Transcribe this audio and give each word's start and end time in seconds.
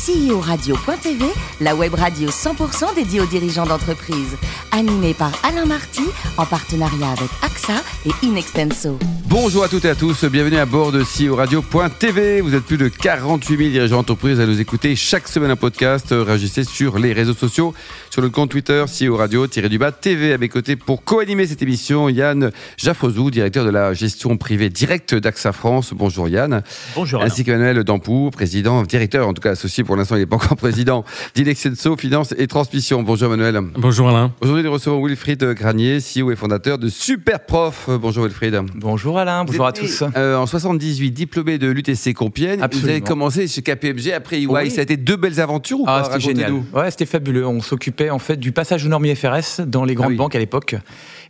CEO-radio.tv, 0.00 1.26
la 1.60 1.74
web 1.74 1.92
radio 1.92 2.30
100% 2.30 2.94
dédiée 2.94 3.20
aux 3.20 3.26
dirigeants 3.26 3.66
d'entreprise. 3.66 4.38
Animée 4.72 5.12
par 5.12 5.32
Alain 5.42 5.66
Marty, 5.66 6.04
en 6.38 6.46
partenariat 6.46 7.10
avec 7.10 7.28
AXA 7.42 7.74
et 8.06 8.26
Inextenso. 8.26 8.98
Bonjour 9.26 9.62
à 9.62 9.68
toutes 9.68 9.84
et 9.84 9.90
à 9.90 9.94
tous, 9.94 10.24
bienvenue 10.24 10.56
à 10.56 10.64
bord 10.64 10.90
de 10.90 11.02
CEO 11.02 11.36
Radio.tv. 11.36 12.40
Vous 12.40 12.54
êtes 12.54 12.64
plus 12.64 12.78
de 12.78 12.88
48 12.88 13.56
000 13.56 13.70
dirigeants 13.70 13.96
d'entreprise 13.98 14.40
à 14.40 14.46
nous 14.46 14.60
écouter 14.60 14.96
chaque 14.96 15.28
semaine 15.28 15.50
un 15.50 15.56
podcast. 15.56 16.06
Réagissez 16.10 16.64
sur 16.64 16.98
les 16.98 17.12
réseaux 17.12 17.34
sociaux, 17.34 17.74
sur 18.10 18.22
le 18.22 18.30
compte 18.30 18.50
Twitter 18.50 18.84
CEO 18.86 19.16
Radio-du-bas 19.16 19.92
TV. 19.92 20.32
À 20.32 20.38
mes 20.38 20.48
côtés 20.48 20.76
pour 20.76 21.04
co-animer 21.04 21.46
cette 21.46 21.62
émission, 21.62 22.08
Yann 22.08 22.50
Jaffrezou, 22.78 23.30
directeur 23.30 23.64
de 23.64 23.70
la 23.70 23.92
gestion 23.92 24.36
privée 24.38 24.70
directe 24.70 25.14
d'AXA 25.14 25.52
France. 25.52 25.92
Bonjour 25.94 26.28
Yann. 26.28 26.62
Bonjour. 26.94 27.22
Ainsi 27.22 27.44
qu'Emmanuel 27.44 27.84
Dampou, 27.84 28.30
président, 28.30 28.82
directeur, 28.82 29.28
en 29.28 29.34
tout 29.34 29.42
cas 29.42 29.50
associé 29.50 29.84
pour 29.90 29.96
l'instant, 29.96 30.14
il 30.14 30.20
n'est 30.20 30.26
pas 30.26 30.36
encore 30.36 30.56
président, 30.56 31.04
d'Inexenso 31.34 31.96
Finance 31.96 32.32
et 32.38 32.46
Transmission. 32.46 33.02
Bonjour 33.02 33.34
Emmanuel. 33.34 33.60
Bonjour 33.76 34.08
Alain. 34.08 34.32
Aujourd'hui, 34.40 34.62
nous 34.62 34.70
recevons 34.70 35.04
Wilfried 35.04 35.42
Granier, 35.54 35.98
CEO 35.98 36.30
et 36.30 36.36
fondateur 36.36 36.78
de 36.78 36.88
Superprof. 36.88 37.90
Bonjour 38.00 38.22
Wilfried. 38.22 38.56
Bonjour 38.76 39.18
Alain, 39.18 39.44
bonjour 39.44 39.66
à 39.66 39.72
tous. 39.72 40.04
Euh, 40.16 40.36
en 40.36 40.46
78, 40.46 41.10
diplômé 41.10 41.58
de 41.58 41.66
l'UTC 41.68 42.14
Compiègne. 42.14 42.62
Absolument. 42.62 42.86
Vous 42.86 42.90
avez 42.92 43.00
commencé 43.00 43.48
chez 43.48 43.62
KPMG 43.62 44.12
après 44.12 44.38
EY. 44.40 44.46
Oui. 44.46 44.70
Ça 44.70 44.78
a 44.78 44.82
été 44.84 44.96
deux 44.96 45.16
belles 45.16 45.40
aventures 45.40 45.80
ou 45.80 45.84
Ah, 45.88 46.02
pas 46.02 46.04
c'était 46.04 46.20
génial. 46.20 46.52
Ouais, 46.72 46.88
c'était 46.92 47.04
fabuleux. 47.04 47.44
On 47.44 47.60
s'occupait 47.60 48.10
en 48.10 48.20
fait 48.20 48.36
du 48.36 48.52
passage 48.52 48.86
aux 48.86 48.88
normes 48.88 49.06
IFRS 49.06 49.62
dans 49.66 49.84
les 49.84 49.96
grandes 49.96 50.06
Ah 50.06 50.10
oui. 50.12 50.16
banques 50.18 50.36
à 50.36 50.38
l'époque. 50.38 50.76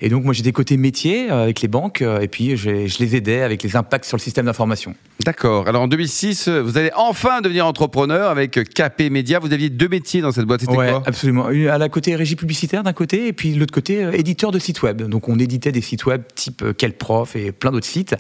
Et 0.03 0.11
donc 0.11 0.25
moi 0.25 0.35
j'étais 0.35 0.53
côté 0.53 0.77
métier 0.77 1.31
euh, 1.31 1.45
avec 1.45 1.61
les 1.63 1.69
banques 1.69 2.01
euh, 2.03 2.21
et 2.21 2.29
puis 2.29 2.57
j'ai- 2.59 2.89
je 2.89 2.99
les 2.99 3.17
aidais 3.17 3.41
avec 3.43 3.63
les 3.63 3.77
impacts 3.77 4.05
sur 4.07 4.17
le 4.19 4.23
système 4.23 4.45
d'information. 4.47 4.95
D'accord. 5.25 5.67
Alors 5.69 5.83
en 5.83 5.89
2006, 5.89 6.49
vous 6.49 6.77
allez 6.79 6.91
enfin 6.97 7.41
devenir 7.43 7.67
entrepreneur 7.67 8.31
avec 8.31 8.50
KP 8.51 9.11
Media. 9.11 9.39
Vous 9.39 9.53
aviez 9.53 9.71
deux 9.71 9.89
métiers 9.89 10.21
dans 10.21 10.33
cette 10.33 10.45
boîte. 10.45 10.61
C'était 10.61 10.77
Ouais, 10.77 10.91
quoi 10.91 11.03
absolument. 11.07 11.51
Une- 11.51 11.69
À 11.69 11.79
la 11.79 11.89
côté 11.89 12.15
régie 12.17 12.37
publicitaire 12.37 12.83
d'un 12.83 12.93
côté 12.93 13.27
et 13.29 13.33
puis 13.33 13.53
de 13.55 13.59
l'autre 13.61 13.73
côté 13.75 14.03
euh, 14.05 14.13
éditeur 14.13 14.51
de 14.51 14.59
sites 14.59 14.83
web. 14.83 15.03
Donc 15.03 15.29
on 15.29 15.39
éditait 15.39 15.73
des 15.73 15.81
sites 15.81 16.07
web 16.07 16.23
type 16.35 16.63
euh, 16.63 16.73
Quel 16.77 16.93
Prof 16.95 17.37
et 17.37 17.53
plein 17.53 17.71
d'autres 17.73 17.87
sites. 17.87 18.15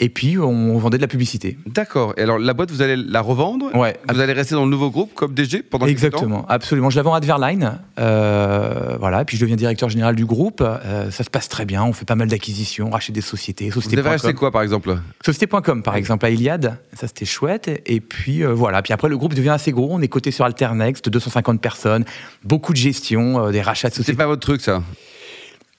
Et 0.00 0.08
puis 0.08 0.38
on 0.38 0.78
vendait 0.78 0.96
de 0.96 1.02
la 1.02 1.08
publicité. 1.08 1.56
D'accord. 1.66 2.14
Et 2.16 2.22
alors 2.22 2.38
la 2.38 2.54
boîte, 2.54 2.70
vous 2.70 2.82
allez 2.82 2.96
la 2.96 3.20
revendre 3.20 3.74
Ouais, 3.76 3.96
Vous 4.12 4.20
allez 4.20 4.32
rester 4.32 4.54
dans 4.54 4.64
le 4.64 4.70
nouveau 4.70 4.90
groupe 4.90 5.12
comme 5.14 5.34
DG 5.34 5.62
pendant 5.62 5.84
temps 5.86 5.90
Exactement, 5.90 6.46
absolument. 6.48 6.90
Je 6.90 6.96
la 6.96 7.02
vends 7.02 7.14
à 7.14 7.18
Adverline, 7.18 7.78
euh, 7.98 8.96
voilà. 8.98 9.24
Puis 9.24 9.36
je 9.36 9.42
deviens 9.42 9.56
directeur 9.56 9.88
général 9.88 10.14
du 10.16 10.24
groupe. 10.26 10.60
Euh, 10.62 11.10
ça 11.10 11.24
se 11.24 11.30
passe 11.30 11.48
très 11.48 11.64
bien. 11.64 11.84
On 11.84 11.92
fait 11.92 12.04
pas 12.04 12.14
mal 12.16 12.28
d'acquisitions, 12.28 12.88
on 12.88 12.90
rachète 12.90 13.14
des 13.14 13.20
sociétés, 13.20 13.70
Vous 13.70 13.98
avez 13.98 14.08
acheté 14.10 14.34
quoi 14.34 14.50
par 14.50 14.62
exemple? 14.62 14.96
Société.com, 15.24 15.82
par 15.82 15.96
exemple, 15.96 16.26
à 16.26 16.30
Iliad. 16.30 16.78
Ça, 16.94 17.06
c'était 17.06 17.24
chouette. 17.24 17.70
Et 17.86 18.00
puis, 18.00 18.44
euh, 18.44 18.52
voilà. 18.52 18.82
Puis 18.82 18.92
après, 18.92 19.08
le 19.08 19.16
groupe 19.16 19.34
devient 19.34 19.50
assez 19.50 19.71
gros. 19.72 19.88
On 19.90 20.00
est 20.00 20.08
coté 20.08 20.30
sur 20.30 20.44
Alternext, 20.44 21.08
250 21.08 21.60
personnes, 21.60 22.04
beaucoup 22.44 22.72
de 22.72 22.78
gestion, 22.78 23.46
euh, 23.46 23.50
des 23.52 23.60
rachats 23.62 23.88
de 23.88 23.94
C'est 23.94 23.98
sociétés. 24.02 24.16
pas 24.18 24.26
votre 24.26 24.40
truc 24.42 24.60
ça? 24.60 24.82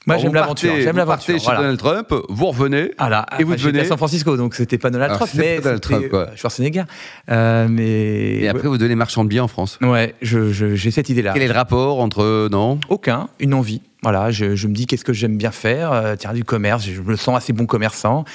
Moi, 0.05 0.17
j'aime 0.17 0.33
l'aventure. 0.33 0.73
J'aime 0.81 0.91
vous 0.91 0.97
l'aventure. 0.97 1.37
chez 1.39 1.43
voilà. 1.45 1.61
Donald 1.61 1.79
Trump, 1.79 2.13
vous 2.27 2.47
revenez. 2.47 2.91
Voilà. 2.99 3.25
Et 3.39 3.45
vous 3.45 3.55
devenez- 3.55 3.79
à 3.79 3.85
San 3.85 3.95
Francisco, 3.95 4.35
donc 4.35 4.53
c'était 4.53 4.77
pas 4.77 4.89
Donald 4.89 5.11
Alors, 5.13 5.19
Trump, 5.29 5.31
mais 5.41 5.61
Donald 5.61 5.79
Trump, 5.81 6.09
quoi. 6.09 6.19
euh, 6.27 6.35
Schwarzenegger. 6.35 6.83
Euh, 7.31 7.67
mais 7.69 8.41
Et 8.41 8.49
après, 8.49 8.67
vous 8.67 8.77
devenez 8.77 8.95
marchand 8.95 9.23
de 9.23 9.29
biens 9.29 9.43
en 9.43 9.47
France. 9.47 9.79
ouais, 9.81 10.13
j'ai 10.21 10.91
cette 10.91 11.07
idée-là. 11.07 11.31
Quel 11.33 11.43
est 11.43 11.47
le 11.47 11.53
rapport 11.53 12.01
entre 12.01 12.49
non? 12.51 12.79
Aucun, 12.89 13.29
une 13.39 13.53
envie. 13.53 13.81
Voilà, 14.01 14.29
je, 14.29 14.55
je 14.55 14.67
me 14.67 14.73
dis 14.73 14.87
qu'est-ce 14.87 15.05
que 15.05 15.13
j'aime 15.13 15.37
bien 15.37 15.51
faire? 15.51 15.93
euh, 15.93 16.15
tiens, 16.19 16.33
du 16.33 16.43
commerce, 16.43 16.85
je 16.85 17.01
me 17.01 17.15
sens 17.15 17.37
assez 17.37 17.53
bon 17.53 17.65
commerçant. 17.65 18.25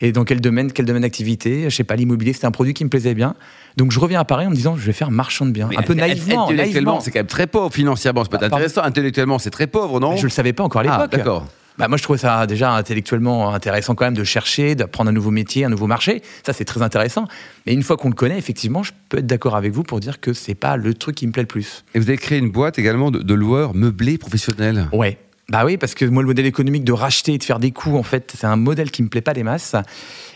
Et 0.00 0.12
dans 0.12 0.22
quel 0.24 0.40
domaine, 0.40 0.70
quel 0.70 0.84
domaine 0.86 1.02
d'activité? 1.02 1.64
Je 1.68 1.74
sais 1.74 1.82
pas, 1.82 1.96
l'immobilier, 1.96 2.34
c'était 2.34 2.46
un 2.46 2.50
produit 2.52 2.72
qui 2.74 2.84
me 2.84 2.88
plaisait 2.90 3.14
bien. 3.14 3.34
Donc 3.76 3.92
je 3.92 4.00
reviens 4.00 4.20
à 4.20 4.24
Paris 4.24 4.46
en 4.46 4.50
me 4.50 4.54
disant, 4.54 4.76
je 4.76 4.86
vais 4.86 4.92
faire 4.92 5.10
marchand 5.10 5.44
de 5.46 5.50
biens. 5.50 5.68
un 5.76 5.82
peu 5.82 5.94
naïvement. 5.94 6.44
Intellectuellement, 6.46 6.92
naïvement. 6.92 7.00
c'est 7.00 7.10
quand 7.10 7.18
même 7.20 7.26
très 7.26 7.46
pauvre. 7.46 7.72
Financièrement, 7.72 8.24
c'est 8.24 8.30
pas 8.30 8.36
Ah, 8.38 8.40
pardon. 8.40 8.56
intéressant. 8.56 8.82
Intellectuellement, 8.82 9.38
c'est 9.38 9.50
très 9.50 9.66
pauvre, 9.66 10.00
non? 10.00 10.16
Je 10.16 10.22
le 10.24 10.30
savais 10.30 10.52
pas 10.52 10.64
encore 10.64 10.80
à 10.80 10.84
Ah, 10.88 10.96
l'époque. 11.02 11.12
d'accord. 11.12 11.46
Bah, 11.78 11.88
moi, 11.88 11.98
je 11.98 12.02
trouvais 12.02 12.18
ça 12.18 12.46
déjà 12.46 12.72
intellectuellement 12.72 13.52
intéressant 13.52 13.94
quand 13.94 14.06
même 14.06 14.14
de 14.16 14.24
chercher, 14.24 14.74
d'apprendre 14.74 15.10
un 15.10 15.12
nouveau 15.12 15.30
métier, 15.30 15.66
un 15.66 15.68
nouveau 15.68 15.86
marché. 15.86 16.22
Ça, 16.46 16.54
c'est 16.54 16.64
très 16.64 16.80
intéressant. 16.80 17.26
Mais 17.66 17.74
une 17.74 17.82
fois 17.82 17.98
qu'on 17.98 18.08
le 18.08 18.14
connaît, 18.14 18.38
effectivement, 18.38 18.82
je 18.82 18.92
peux 19.10 19.18
être 19.18 19.26
d'accord 19.26 19.56
avec 19.56 19.72
vous 19.74 19.82
pour 19.82 20.00
dire 20.00 20.18
que 20.20 20.32
c'est 20.32 20.54
pas 20.54 20.78
le 20.78 20.94
truc 20.94 21.16
qui 21.16 21.26
me 21.26 21.32
plaît 21.32 21.42
le 21.42 21.46
plus. 21.48 21.84
Et 21.94 21.98
vous 21.98 22.08
avez 22.08 22.16
créé 22.16 22.38
une 22.38 22.50
boîte 22.50 22.78
également 22.78 23.10
de, 23.10 23.18
de 23.18 23.34
loueurs 23.34 23.74
meublés 23.74 24.16
professionnels? 24.16 24.88
Ouais. 24.94 25.18
Bah 25.48 25.64
oui, 25.64 25.76
parce 25.76 25.94
que 25.94 26.04
moi, 26.04 26.22
le 26.22 26.26
modèle 26.26 26.46
économique 26.46 26.82
de 26.82 26.92
racheter 26.92 27.34
et 27.34 27.38
de 27.38 27.44
faire 27.44 27.60
des 27.60 27.70
coûts, 27.70 27.96
en 27.96 28.02
fait, 28.02 28.34
c'est 28.36 28.48
un 28.48 28.56
modèle 28.56 28.90
qui 28.90 29.02
me 29.04 29.08
plaît 29.08 29.20
pas 29.20 29.32
des 29.32 29.44
masses. 29.44 29.76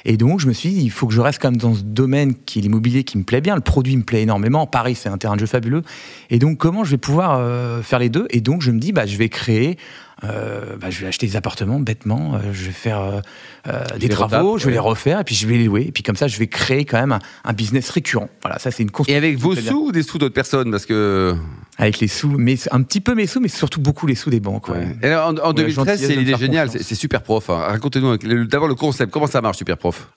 Et 0.05 0.17
donc, 0.17 0.39
je 0.39 0.47
me 0.47 0.53
suis 0.53 0.69
dit, 0.71 0.83
il 0.85 0.91
faut 0.93 1.09
que 1.09 1.13
je 1.15 1.21
reste 1.21 1.41
quand 1.43 1.51
même 1.51 1.61
dans 1.61 1.75
ce 1.75 1.83
domaine 1.83 2.35
qui 2.47 2.61
est 2.61 2.63
l'immobilier 2.63 3.03
qui 3.03 3.19
me 3.19 3.25
plaît 3.25 3.41
bien. 3.41 3.57
Le 3.57 3.61
produit 3.61 3.97
me 3.97 4.05
plaît 4.05 4.23
énormément. 4.23 4.69
Paris, 4.69 4.95
c'est 4.95 5.09
un 5.09 5.19
terrain 5.19 5.35
de 5.35 5.41
jeu 5.41 5.47
fabuleux. 5.47 5.83
Et 6.31 6.39
donc, 6.39 6.59
comment 6.59 6.85
je 6.85 6.93
vais 6.93 6.97
pouvoir 6.97 7.39
euh, 7.39 7.83
faire 7.83 7.99
les 7.99 8.09
deux? 8.09 8.29
Et 8.31 8.41
donc, 8.41 8.63
je 8.63 8.71
me 8.71 8.79
dis, 8.79 8.93
bah, 8.93 9.05
je 9.05 9.17
vais 9.17 9.29
créer. 9.29 9.79
euh, 10.25 10.77
bah, 10.77 10.91
je 10.91 11.01
vais 11.01 11.07
acheter 11.07 11.27
des 11.27 11.37
appartements 11.37 11.81
bêtement, 11.81 12.35
euh, 12.35 12.53
je 12.53 12.67
vais 12.67 12.73
faire 12.73 13.23
euh, 13.67 13.85
des 13.99 14.09
travaux, 14.09 14.59
je 14.59 14.65
vais 14.65 14.69
ouais. 14.69 14.73
les 14.75 14.79
refaire 14.79 15.19
et 15.21 15.25
puis 15.25 15.35
je 15.35 15.47
vais 15.47 15.57
les 15.57 15.65
louer. 15.65 15.87
Et 15.89 15.93
puis 15.93 16.03
comme 16.03 16.17
ça, 16.17 16.29
je 16.29 16.39
vais 16.39 16.47
créer 16.47 16.85
quand 16.85 17.01
même 17.01 17.13
un, 17.13 17.21
un 17.45 17.53
business 17.53 17.89
récurrent. 17.91 18.29
Voilà, 18.43 18.59
ça 18.59 18.71
c'est 18.71 18.83
une 18.83 18.91
Et 18.91 18.93
construction. 18.93 19.19
avec 19.19 19.37
qui 19.37 19.43
vos 19.43 19.55
sous 19.57 19.87
ou 19.89 19.93
des 19.93 20.03
sous 20.03 20.19
d'autres 20.19 20.35
personnes? 20.35 20.71
Parce 20.71 20.87
que. 20.87 21.35
Avec 21.81 21.99
les 22.01 22.09
sous, 22.09 22.29
mais 22.37 22.57
un 22.71 22.83
petit 22.83 23.01
peu 23.01 23.15
mes 23.15 23.27
sous, 23.27 23.41
mais 23.41 23.49
surtout 23.49 23.81
beaucoup 23.81 24.07
les 24.07 24.15
sous 24.15 24.31
des 24.31 24.39
banques. 24.41 24.69
ouais. 24.69 24.97
Et 25.03 25.07
alors, 25.07 25.29
en, 25.29 25.37
en 25.39 25.49
Ouais, 25.49 25.55
2013, 25.55 25.75
gentillesse 25.75 26.07
c'est 26.07 26.17
l'idée 26.17 26.37
géniale. 26.37 26.71
C'est 26.71 26.83
c'est 26.83 26.95
super 26.95 27.23
prof. 27.23 27.49
hein. 27.51 27.57
Racontez-nous 27.59 28.17
d'abord 28.47 28.69
le 28.69 28.75
concept. 28.75 29.11
Comment 29.13 29.27
ça 29.27 29.41
marche, 29.41 29.57
super 29.59 29.77
prof? 29.79 30.09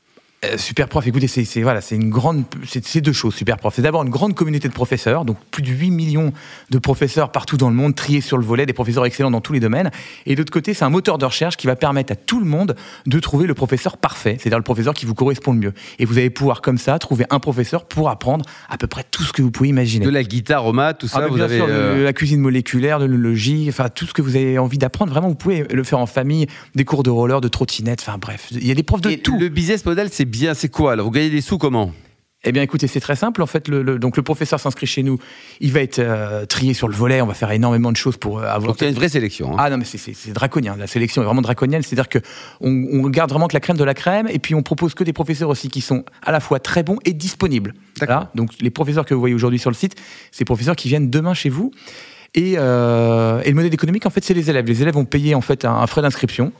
Euh, 0.44 0.58
Super 0.58 0.88
prof, 0.90 1.06
écoutez, 1.08 1.28
c'est 1.28 1.62
voilà, 1.62 1.80
c'est 1.82 1.96
une 1.96 2.10
grande, 2.10 2.44
c'est 2.66 3.02
deux 3.02 3.14
choses. 3.14 3.34
Super 3.36 3.58
prof, 3.58 3.74
c'est 3.76 3.82
d'abord 3.82 4.04
une 4.04 4.10
grande 4.10 4.34
communauté 4.36 4.68
de 4.68 4.74
professeurs, 4.74 5.26
donc 5.26 5.38
plus 5.52 5.64
de 5.64 5.70
8 5.70 5.90
millions 5.92 6.34
de 6.70 6.78
professeurs 6.80 7.32
partout 7.32 7.56
dans 7.58 7.70
le 7.70 7.76
monde, 7.76 7.96
triés 7.96 8.22
sur 8.22 8.38
le 8.38 8.44
volet, 8.44 8.66
des 8.66 8.74
professeurs 8.74 9.06
excellents 9.06 9.32
dans 9.32 9.42
tous 9.42 9.54
les 9.54 9.60
domaines. 9.60 9.90
Et 10.26 10.34
de 10.36 10.40
l'autre 10.40 10.52
côté, 10.52 10.74
c'est 10.74 10.84
un 10.84 10.90
moteur 10.90 11.18
de 11.18 11.26
recherche 11.26 11.56
qui 11.58 11.68
va 11.68 11.76
permettre 11.76 12.12
à 12.12 12.16
tout 12.16 12.40
le 12.40 12.46
monde 12.46 12.76
de 13.06 13.20
trouver 13.20 13.48
le 13.48 13.54
professeur 13.54 13.98
parfait, 13.98 14.38
c'est-à-dire 14.40 14.58
le 14.58 14.64
professeur 14.64 14.94
qui 14.94 15.06
vous 15.06 15.14
correspond 15.14 15.54
le 15.54 15.60
mieux. 15.60 15.74
Et 16.00 16.06
vous 16.06 16.18
allez 16.18 16.30
pouvoir 16.30 16.62
comme 16.62 16.78
ça 16.78 17.00
trouver 17.00 17.26
un 17.30 17.40
professeur 17.40 17.86
pour 17.86 18.10
apprendre 18.10 18.46
à 18.70 18.78
peu 18.78 18.88
près 18.88 19.04
tout 19.10 19.24
ce 19.24 19.32
que 19.34 19.42
vous 19.42 19.52
pouvez 19.52 19.70
imaginer. 19.70 20.06
De 20.06 20.10
la 20.12 20.24
guitare 20.24 20.66
au 20.66 20.74
maths, 20.74 20.98
tout 21.00 21.08
ça, 21.08 21.20
Ah, 21.20 21.22
mais 21.24 21.30
vous 21.30 21.36
bien 21.36 21.46
avez. 21.46 21.58
sûr, 21.58 21.68
le- 21.68 21.74
euh, 21.74 22.04
la 22.04 22.14
cuisine 22.14 22.40
moléculaire, 22.42 23.00
de 23.00 23.06
l'œnologie, 23.06 23.66
enfin 23.70 23.88
tout 23.90 24.06
ce 24.06 24.14
que 24.14 24.22
vous 24.22 24.36
avez 24.36 24.58
envie 24.58 24.78
d'apprendre, 24.78 25.12
vraiment, 25.12 25.30
vous 25.30 25.36
pouvez 25.36 25.64
le 25.72 25.84
faire 25.84 26.00
en 26.00 26.06
famille, 26.06 26.48
des 26.76 26.84
cours 26.86 27.04
de 27.04 27.10
roller, 27.10 27.40
de 27.42 27.48
trottinette, 27.48 28.02
enfin 28.06 28.18
bref, 28.18 28.48
il 28.52 28.68
y 28.68 28.72
a 28.72 28.76
des 28.76 28.84
profs 28.84 29.02
de 29.02 29.10
et 29.12 29.20
tout. 29.20 29.38
Le 29.40 29.50
business 29.50 29.86
model, 29.86 30.10
c'est 30.12 30.26
bien. 30.34 30.54
C'est 30.56 30.70
quoi 30.70 30.94
alors 30.94 31.06
Vous 31.06 31.12
gagnez 31.12 31.30
des 31.30 31.42
sous 31.42 31.58
comment? 31.58 31.92
Eh 32.46 32.52
bien, 32.52 32.62
écoutez, 32.62 32.88
c'est 32.88 33.00
très 33.00 33.16
simple. 33.16 33.42
En 33.42 33.46
fait, 33.46 33.70
le, 33.70 33.84
le- 33.84 33.98
donc 34.00 34.18
le 34.18 34.24
professeur 34.24 34.60
s'inscrit 34.60 34.86
chez 34.86 35.02
nous. 35.02 35.18
Il 35.62 35.72
va 35.72 35.80
être 35.80 36.00
euh, 36.00 36.46
trié 36.46 36.74
sur 36.74 36.90
le 36.90 36.94
volet. 36.94 37.22
On 37.22 37.26
va 37.26 37.36
faire 37.36 37.50
énormément 37.52 37.90
de 37.90 37.96
choses 37.96 38.18
pour 38.18 38.40
euh, 38.40 38.44
avoir. 38.44 38.74
Donc 38.74 38.82
il 38.82 38.84
y 38.84 38.88
a 38.88 38.90
une 38.90 38.96
vraie 38.98 39.08
sélection. 39.08 39.54
hein. 39.54 39.58
Ah 39.60 39.70
non, 39.70 39.78
mais 39.78 39.86
c'est- 39.86 40.34
draconien. 40.34 40.76
La 40.78 40.88
sélection 40.88 41.22
est 41.22 41.26
vraiment 41.26 41.42
draconienne. 41.42 41.84
C'est-à-dire 41.84 42.10
que 42.10 42.20
on, 42.60 42.70
on 42.92 43.08
garde 43.10 43.30
vraiment 43.30 43.48
que 43.48 43.54
la 43.54 43.62
crème 43.62 43.78
de 43.78 43.84
la 43.86 43.94
crème, 43.94 44.28
et 44.30 44.40
puis 44.40 44.56
on 44.56 44.62
propose 44.64 44.94
que 44.94 45.06
des 45.06 45.14
professeurs 45.14 45.48
aussi 45.50 45.70
qui 45.70 45.80
sont 45.80 46.04
à 46.22 46.34
la 46.34 46.42
fois 46.42 46.60
très 46.60 46.84
bons 46.84 46.98
et 47.06 47.14
disponibles. 47.14 47.76
Voilà. 48.00 48.30
Donc 48.36 48.50
les 48.60 48.72
professeurs 48.72 49.06
que 49.06 49.14
vous 49.14 49.22
voyez 49.22 49.36
aujourd'hui 49.36 49.60
sur 49.60 49.70
le 49.70 49.76
site, 49.76 49.96
c'est 50.32 50.40
des 50.40 50.46
professeurs 50.46 50.76
qui 50.76 50.90
viennent 50.90 51.10
demain 51.10 51.34
chez 51.34 51.50
vous. 51.50 51.72
Et, 52.36 52.56
euh, 52.58 53.42
et 53.46 53.50
le 53.50 53.56
modèle 53.56 53.74
économique, 53.74 54.06
en 54.06 54.10
fait, 54.10 54.24
c'est 54.26 54.34
les 54.34 54.50
élèves. 54.50 54.66
Les 54.66 54.82
élèves 54.82 54.96
vont 54.96 55.06
payer 55.06 55.34
en 55.36 55.42
fait 55.42 55.64
un, 55.66 55.76
un 55.76 55.88
frais 55.88 56.02
d'inscription 56.02 56.52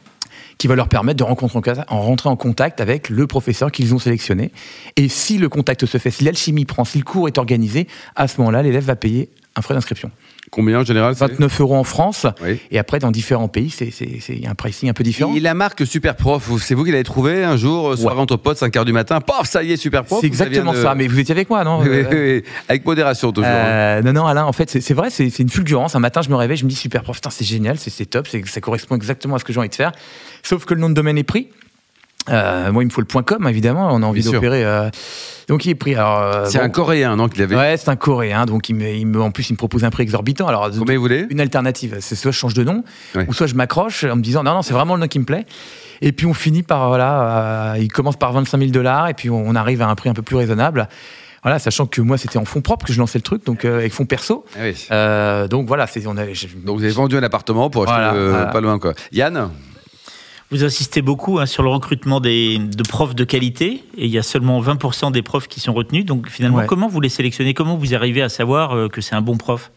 qui 0.58 0.68
va 0.68 0.76
leur 0.76 0.88
permettre 0.88 1.18
de 1.18 1.24
rentrer 1.24 2.30
en 2.30 2.36
contact 2.36 2.82
avec 2.82 3.10
le 3.10 3.28
professeur 3.28 3.72
qu'ils 3.72 3.94
ont 3.94 4.00
sélectionné. 4.00 4.52
Et 4.96 5.10
si 5.10 5.38
le 5.38 5.50
contact 5.50 5.86
se 5.86 5.98
fait, 5.98 6.12
si 6.12 6.24
l'alchimie 6.24 6.66
prend, 6.66 6.86
si 6.86 6.98
le 6.98 7.04
cours 7.04 7.28
est 7.28 7.38
organisé, 7.38 7.88
à 8.16 8.28
ce 8.28 8.40
moment-là, 8.40 8.64
l'élève 8.64 8.86
va 8.86 8.96
payer 8.96 9.30
un 9.56 9.62
frais 9.62 9.74
d'inscription. 9.76 10.10
Combien 10.52 10.80
en 10.80 10.84
général 10.84 11.16
c'est 11.16 11.26
29 11.28 11.62
euros 11.62 11.76
en 11.76 11.84
France, 11.84 12.26
Oui. 12.44 12.60
et 12.72 12.80
après 12.80 13.00
dans 13.00 13.12
différents 13.12 13.48
pays, 13.48 13.70
c'est 13.70 13.92
un 14.48 14.56
pricing 14.56 14.90
un 14.90 14.94
peu 14.94 15.04
différent. 15.04 15.34
Et 15.36 15.40
la 15.40 15.54
marque 15.54 15.86
Super 15.86 16.16
Prof, 16.16 16.44
vous- 16.48 16.60
c'est 16.60 16.74
vous 16.76 16.84
qui 16.84 16.92
l'avez 16.92 17.04
trouvé 17.04 17.44
un 17.44 17.56
jour, 17.56 17.90
euh, 17.92 17.96
soirée 17.96 18.16
Ouais. 18.18 18.22
entre 18.24 18.38
potes, 18.38 18.58
5h 18.58 18.84
du 18.86 18.94
matin, 18.94 19.22
paf, 19.22 19.48
ça 19.50 19.64
y 19.64 19.72
est, 19.72 19.78
Super 19.78 20.04
Prof 20.04 20.20
C'est 20.22 20.28
ça 20.28 20.46
exactement 20.46 20.74
de- 20.74 20.82
ça, 20.82 20.96
mais 20.96 21.08
vous 21.08 21.20
étiez 21.20 21.34
avec 21.34 21.50
moi, 21.50 21.64
non? 21.64 21.82
Oui. 21.82 22.44
Avec 22.68 22.86
modération 22.86 23.32
toujours. 23.32 23.50
hein. 23.50 23.54
euh, 23.54 24.02
non, 24.02 24.14
non, 24.14 24.26
Alain, 24.26 24.46
en 24.46 24.54
fait, 24.54 24.70
c'est 24.82 24.94
vrai, 24.94 25.10
c'est 25.10 25.40
une 25.40 25.50
fulgurance. 25.50 25.96
Un 25.96 26.00
matin, 26.00 26.22
je 26.22 26.30
me 26.30 26.36
réveille, 26.36 26.58
je 26.58 26.66
me 26.66 26.70
dis 26.70 26.76
super 26.76 27.04
prof, 27.04 27.18
putain, 27.18 27.30
c'est 27.30 27.46
génial, 27.46 27.78
c'est 27.78 28.06
top, 28.06 28.28
ça 28.46 28.62
correspond 28.62 28.96
exactement 28.96 29.36
à 29.36 29.40
ce 29.40 29.44
que 29.46 29.54
j'ai 29.54 29.60
envie 29.60 29.70
de 29.70 29.76
faire. 29.76 29.92
Sauf 30.44 30.66
que 30.66 30.74
le 30.74 30.82
nom 30.82 30.90
de 30.90 30.96
domaine 30.96 31.18
est 31.18 31.24
pris. 31.24 31.50
Euh, 32.30 32.72
moi, 32.72 32.84
il 32.84 32.88
me 32.88 32.92
faut 32.92 33.02
le 33.02 33.08
point 33.08 33.24
.com, 33.24 33.48
évidemment. 33.48 33.90
On 33.92 34.02
a 34.02 34.06
envie 34.06 34.24
d'opérer. 34.24 34.64
euh, 34.64 34.90
donc, 35.50 35.66
il 35.66 35.72
est 35.72 35.76
pris. 35.76 35.96
Euh, 35.96 36.46
c'est 36.46 36.58
bon, 36.60 36.64
un 36.66 36.70
Coréen, 36.70 37.16
non, 37.18 37.28
qu'il 37.28 37.42
avait. 37.42 37.56
Ouais, 37.56 37.76
c'est 37.78 37.90
un 37.90 37.96
Coréen. 37.98 38.46
Donc, 38.46 38.70
il 38.70 38.76
me, 38.76 38.88
il 38.88 39.06
me- 39.06 39.22
en 39.22 39.32
plus, 39.32 39.50
il 39.50 39.54
me 39.54 39.58
propose 39.58 39.84
un 39.84 39.90
prix 39.90 40.04
exorbitant. 40.04 40.48
Alors, 40.48 40.70
Combien 40.78 40.96
vous 40.96 41.02
voulez 41.02 41.26
une 41.30 41.42
alternative, 41.42 41.98
c'est 42.00 42.16
soit 42.16 42.32
je 42.32 42.38
change 42.38 42.54
de 42.54 42.64
nom, 42.64 42.84
Ouais. 43.16 43.26
ou 43.28 43.34
soit 43.34 43.48
je 43.48 43.56
m'accroche 43.56 44.06
en 44.06 44.16
me 44.16 44.22
disant 44.22 44.42
non, 44.44 44.54
non, 44.54 44.62
c'est 44.62 44.74
vraiment 44.74 44.96
le 44.96 45.02
nom 45.02 45.08
qui 45.08 45.20
me 45.20 45.26
plaît. 45.26 45.46
Et 46.02 46.12
puis 46.12 46.26
on 46.26 46.34
finit 46.34 46.64
par, 46.64 46.88
voilà, 46.90 47.76
il 47.80 47.90
commence 47.92 48.18
par 48.18 48.32
25 48.34 48.58
000 48.58 48.72
dollars, 48.72 49.08
et 49.10 49.14
puis 49.14 49.30
on, 49.30 49.54
arrive 49.56 49.82
à 49.82 49.88
un 49.88 49.96
prix 49.96 50.10
un 50.10 50.14
peu 50.14 50.22
plus 50.22 50.36
raisonnable. 50.36 50.88
Voilà, 51.44 51.60
sachant 51.60 51.86
que 51.88 52.00
moi, 52.02 52.18
c'était 52.18 52.38
en 52.38 52.46
fonds 52.46 52.62
propres 52.62 52.86
que 52.86 52.94
je 52.94 53.00
lançais 53.00 53.18
le 53.20 53.24
truc, 53.24 53.46
donc 53.46 53.66
euh, 53.66 53.80
avec 53.80 53.92
fonds 53.94 54.06
perso. 54.06 54.46
Ah 54.56 54.60
oui. 54.64 54.88
Euh, 54.92 55.48
donc 55.50 55.68
voilà, 55.68 55.88
c'est, 55.88 56.06
on 56.08 56.16
a, 56.18 56.24
Donc 56.26 56.78
vous 56.78 56.84
avez 56.84 56.94
vendu 56.94 57.18
un 57.18 57.24
appartement 57.24 57.70
pour 57.70 57.84
acheter 57.84 57.96
Voilà, 58.12 58.30
voilà. 58.30 58.46
pas 58.46 58.62
loin 58.62 58.80
quoi. 58.80 58.94
Yann? 59.12 59.50
Vous 60.54 60.64
insistez 60.64 61.02
beaucoup 61.02 61.40
hein, 61.40 61.48
sur 61.48 61.64
le 61.64 61.70
recrutement 61.70 62.20
des, 62.20 62.60
de 62.60 62.84
profs 62.84 63.16
de 63.16 63.24
qualité 63.24 63.84
et 63.98 64.06
il 64.06 64.12
y 64.12 64.20
a 64.20 64.22
seulement 64.22 64.62
20% 64.62 65.12
des 65.12 65.24
profs 65.24 65.48
qui 65.48 65.60
sont 65.60 65.74
retenus. 65.74 66.06
Donc 66.06 66.30
finalement, 66.30 66.60
Ouais. 66.60 66.68
comment 66.68 66.88
vous 66.88 67.02
les 67.02 67.10
sélectionnez? 67.10 67.56
Comment 67.56 67.76
vous 67.76 67.96
arrivez 67.96 68.22
à 68.22 68.30
savoir 68.30 68.76
euh, 68.78 68.88
que 68.88 69.02
c'est 69.02 69.16
un 69.16 69.22
bon 69.24 69.36
prof? 69.36 69.72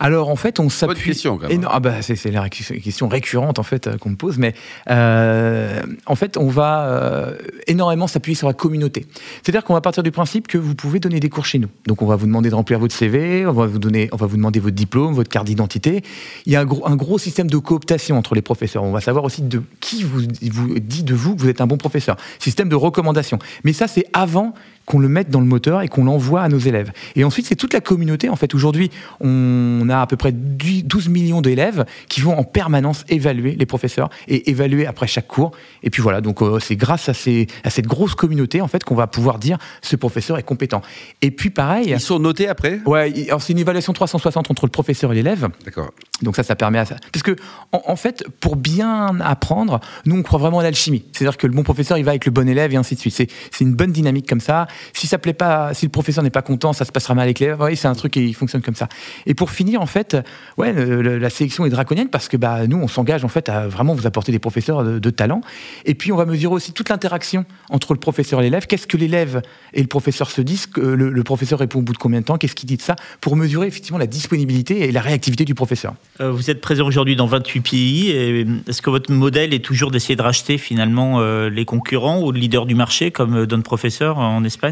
Alors 0.00 0.28
en 0.28 0.36
fait, 0.36 0.60
on 0.60 0.68
s'appuie. 0.68 1.02
question, 1.02 1.36
quand 1.36 1.48
même. 1.48 1.52
Et 1.52 1.58
non, 1.58 1.68
ah 1.70 1.80
bah, 1.80 2.02
c'est 2.02 2.30
la 2.30 2.48
question 2.48 3.08
récurrente 3.08 3.58
en 3.58 3.62
fait 3.62 3.86
euh, 3.86 3.96
qu'on 3.96 4.10
me 4.10 4.16
pose, 4.16 4.38
mais 4.38 4.54
euh, 4.90 5.82
en 6.06 6.14
fait, 6.14 6.36
on 6.36 6.48
va 6.48 6.86
euh, 6.86 7.34
énormément 7.66 8.06
s'appuyer 8.06 8.36
sur 8.36 8.46
la 8.46 8.54
communauté. 8.54 9.06
C'est-à-dire 9.42 9.64
qu'on 9.64 9.74
va 9.74 9.80
partir 9.80 10.02
du 10.02 10.10
principe 10.10 10.46
que 10.46 10.58
vous 10.58 10.74
pouvez 10.74 11.00
donner 11.00 11.20
des 11.20 11.28
cours 11.28 11.46
chez 11.46 11.58
nous. 11.58 11.68
Donc 11.86 12.02
on 12.02 12.06
va 12.06 12.16
vous 12.16 12.26
demander 12.26 12.50
de 12.50 12.54
remplir 12.54 12.78
votre 12.78 12.94
CV, 12.94 13.46
on 13.46 13.52
va 13.52 13.66
vous 13.66 13.78
donner, 13.78 14.08
on 14.12 14.16
va 14.16 14.26
vous 14.26 14.36
demander 14.36 14.60
votre 14.60 14.76
diplôme, 14.76 15.14
votre 15.14 15.30
carte 15.30 15.46
d'identité. 15.46 16.02
Il 16.46 16.52
y 16.52 16.56
a 16.56 16.60
un 16.60 16.64
gros, 16.64 16.86
un 16.86 16.96
gros 16.96 17.18
système 17.18 17.50
de 17.50 17.58
cooptation 17.58 18.16
entre 18.16 18.34
les 18.34 18.42
professeurs. 18.42 18.84
On 18.84 18.92
va 18.92 19.00
savoir 19.00 19.24
aussi 19.24 19.42
de 19.42 19.62
qui 19.80 20.04
vous, 20.04 20.20
vous 20.52 20.78
dit 20.78 21.02
de 21.02 21.14
vous 21.14 21.34
que 21.34 21.42
vous 21.42 21.48
êtes 21.48 21.60
un 21.60 21.66
bon 21.66 21.76
professeur. 21.76 22.16
Système 22.38 22.68
de 22.68 22.76
recommandation. 22.76 23.38
Mais 23.64 23.72
ça, 23.72 23.88
c'est 23.88 24.06
avant 24.12 24.54
qu'on 24.88 24.98
le 24.98 25.08
mette 25.08 25.28
dans 25.28 25.40
le 25.40 25.46
moteur 25.46 25.82
et 25.82 25.88
qu'on 25.88 26.04
l'envoie 26.04 26.40
à 26.40 26.48
nos 26.48 26.58
élèves. 26.58 26.92
Et 27.14 27.22
ensuite, 27.22 27.46
c'est 27.46 27.56
toute 27.56 27.74
la 27.74 27.82
communauté. 27.82 28.30
En 28.30 28.36
fait, 28.36 28.54
aujourd'hui, 28.54 28.90
on 29.20 29.86
a 29.90 30.00
à 30.00 30.06
peu 30.06 30.16
près 30.16 30.32
12 30.32 31.10
millions 31.10 31.42
d'élèves 31.42 31.84
qui 32.08 32.22
vont 32.22 32.38
en 32.38 32.42
permanence 32.42 33.04
évaluer 33.10 33.54
les 33.54 33.66
professeurs 33.66 34.08
et 34.28 34.50
évaluer 34.50 34.86
après 34.86 35.06
chaque 35.06 35.26
cours. 35.26 35.52
Et 35.82 35.90
puis 35.90 36.00
voilà, 36.00 36.22
donc 36.22 36.40
euh, 36.40 36.58
c'est 36.58 36.74
grâce 36.76 37.10
à, 37.10 37.14
ces, 37.14 37.48
à 37.64 37.70
cette 37.70 37.86
grosse 37.86 38.14
communauté 38.14 38.62
en 38.62 38.66
fait 38.66 38.82
qu'on 38.82 38.94
va 38.94 39.06
pouvoir 39.06 39.38
dire 39.38 39.58
ce 39.82 39.94
professeur 39.94 40.38
est 40.38 40.42
compétent. 40.42 40.80
Et 41.20 41.30
puis 41.30 41.50
pareil. 41.50 41.90
Ils 41.90 42.00
sont 42.00 42.18
notés 42.18 42.48
après? 42.48 42.80
Ouais, 42.86 43.26
alors 43.28 43.42
c'est 43.42 43.52
une 43.52 43.58
évaluation 43.58 43.92
360 43.92 44.50
entre 44.50 44.64
le 44.64 44.70
professeur 44.70 45.12
et 45.12 45.16
l'élève. 45.16 45.48
D'accord. 45.66 45.90
Donc 46.22 46.34
ça, 46.34 46.42
ça 46.42 46.56
permet 46.56 46.78
à 46.78 46.86
ça. 46.86 46.96
Parce 47.12 47.22
que, 47.22 47.36
en, 47.72 47.82
en 47.86 47.96
fait, 47.96 48.24
pour 48.40 48.56
bien 48.56 49.20
apprendre, 49.20 49.80
nous, 50.06 50.16
on 50.16 50.22
croit 50.22 50.38
vraiment 50.38 50.60
à 50.60 50.62
l'alchimie. 50.62 51.04
C'est-à-dire 51.12 51.36
que 51.36 51.46
le 51.46 51.52
bon 51.52 51.62
professeur, 51.62 51.98
il 51.98 52.04
va 52.04 52.12
avec 52.12 52.24
le 52.24 52.32
bon 52.32 52.48
élève 52.48 52.72
et 52.72 52.76
ainsi 52.76 52.94
de 52.94 53.00
suite. 53.00 53.14
C'est 53.14 53.28
une 53.60 53.74
bonne 53.74 53.92
dynamique 53.92 54.26
comme 54.26 54.40
ça. 54.40 54.66
Si 54.92 55.06
ça 55.06 55.18
plaît 55.18 55.32
pas, 55.32 55.74
si 55.74 55.86
le 55.86 55.90
professeur 55.90 56.24
n'est 56.24 56.30
pas 56.30 56.42
content, 56.42 56.72
ça 56.72 56.84
se 56.84 56.92
passera 56.92 57.14
mal 57.14 57.24
avec 57.24 57.38
l'élève. 57.38 57.60
Oui, 57.60 57.76
c'est 57.76 57.88
un 57.88 57.94
truc 57.94 58.12
qui 58.12 58.32
fonctionne 58.32 58.62
comme 58.62 58.74
ça. 58.74 58.88
Et 59.26 59.34
pour 59.34 59.50
finir, 59.50 59.80
en 59.80 59.86
fait, 59.86 60.16
ouais, 60.56 60.72
la 60.72 61.30
sélection 61.30 61.66
est 61.66 61.70
draconienne 61.70 62.08
parce 62.08 62.28
que, 62.28 62.36
bah, 62.36 62.66
nous, 62.66 62.78
on 62.78 62.88
s'engage, 62.88 63.24
en 63.24 63.28
fait, 63.28 63.48
à 63.48 63.68
vraiment 63.68 63.94
vous 63.94 64.06
apporter 64.06 64.32
des 64.32 64.38
professeurs 64.38 64.84
de, 64.84 65.10
talent. 65.10 65.40
Et 65.84 65.94
puis, 65.94 66.12
on 66.12 66.16
va 66.16 66.26
mesurer 66.26 66.54
aussi 66.54 66.72
toute 66.72 66.88
l'interaction 66.88 67.44
entre 67.70 67.94
le 67.94 67.98
professeur 67.98 68.40
et 68.40 68.44
l'élève. 68.44 68.66
Qu'est-ce 68.66 68.86
que 68.86 68.96
l'élève 68.96 69.42
et 69.72 69.80
le 69.80 69.88
professeur 69.88 70.30
se 70.30 70.40
disent? 70.40 70.68
Le, 70.76 71.22
professeur 71.22 71.58
répond 71.58 71.80
au 71.80 71.82
bout 71.82 71.92
de 71.92 71.98
combien 71.98 72.20
de 72.20 72.24
temps? 72.24 72.38
Qu'est-ce 72.38 72.54
qu'il 72.54 72.68
dit 72.68 72.76
de 72.76 72.82
ça? 72.82 72.96
Pour 73.20 73.36
mesurer, 73.36 73.66
effectivement, 73.66 73.98
la 73.98 74.06
disponibilité 74.06 74.88
et 74.88 74.92
la 74.92 75.00
réactivité 75.00 75.44
du 75.44 75.54
professeur. 75.54 75.94
Euh, 76.20 76.30
Vous 76.30 76.50
êtes 76.50 76.60
présent 76.60 76.86
aujourd'hui 76.86 77.16
dans 77.16 77.26
28 77.26 77.60
pays. 77.60 78.10
et 78.10 78.46
Est-ce 78.66 78.82
que 78.82 78.90
votre 78.90 79.12
modèle 79.12 79.54
est 79.54 79.64
toujours 79.64 79.90
d'essayer 79.90 80.16
de 80.16 80.22
racheter 80.22 80.58
finalement 80.58 81.20
euh, 81.20 81.50
les 81.50 81.64
concurrents 81.64 82.22
ou 82.22 82.32
le 82.32 82.38
leader 82.38 82.66
du 82.66 82.74
marché 82.74 83.10
comme 83.10 83.36
euh, 83.36 83.46
Don 83.46 83.62
Professeur 83.62 84.18
en 84.18 84.44
Espagne? 84.44 84.67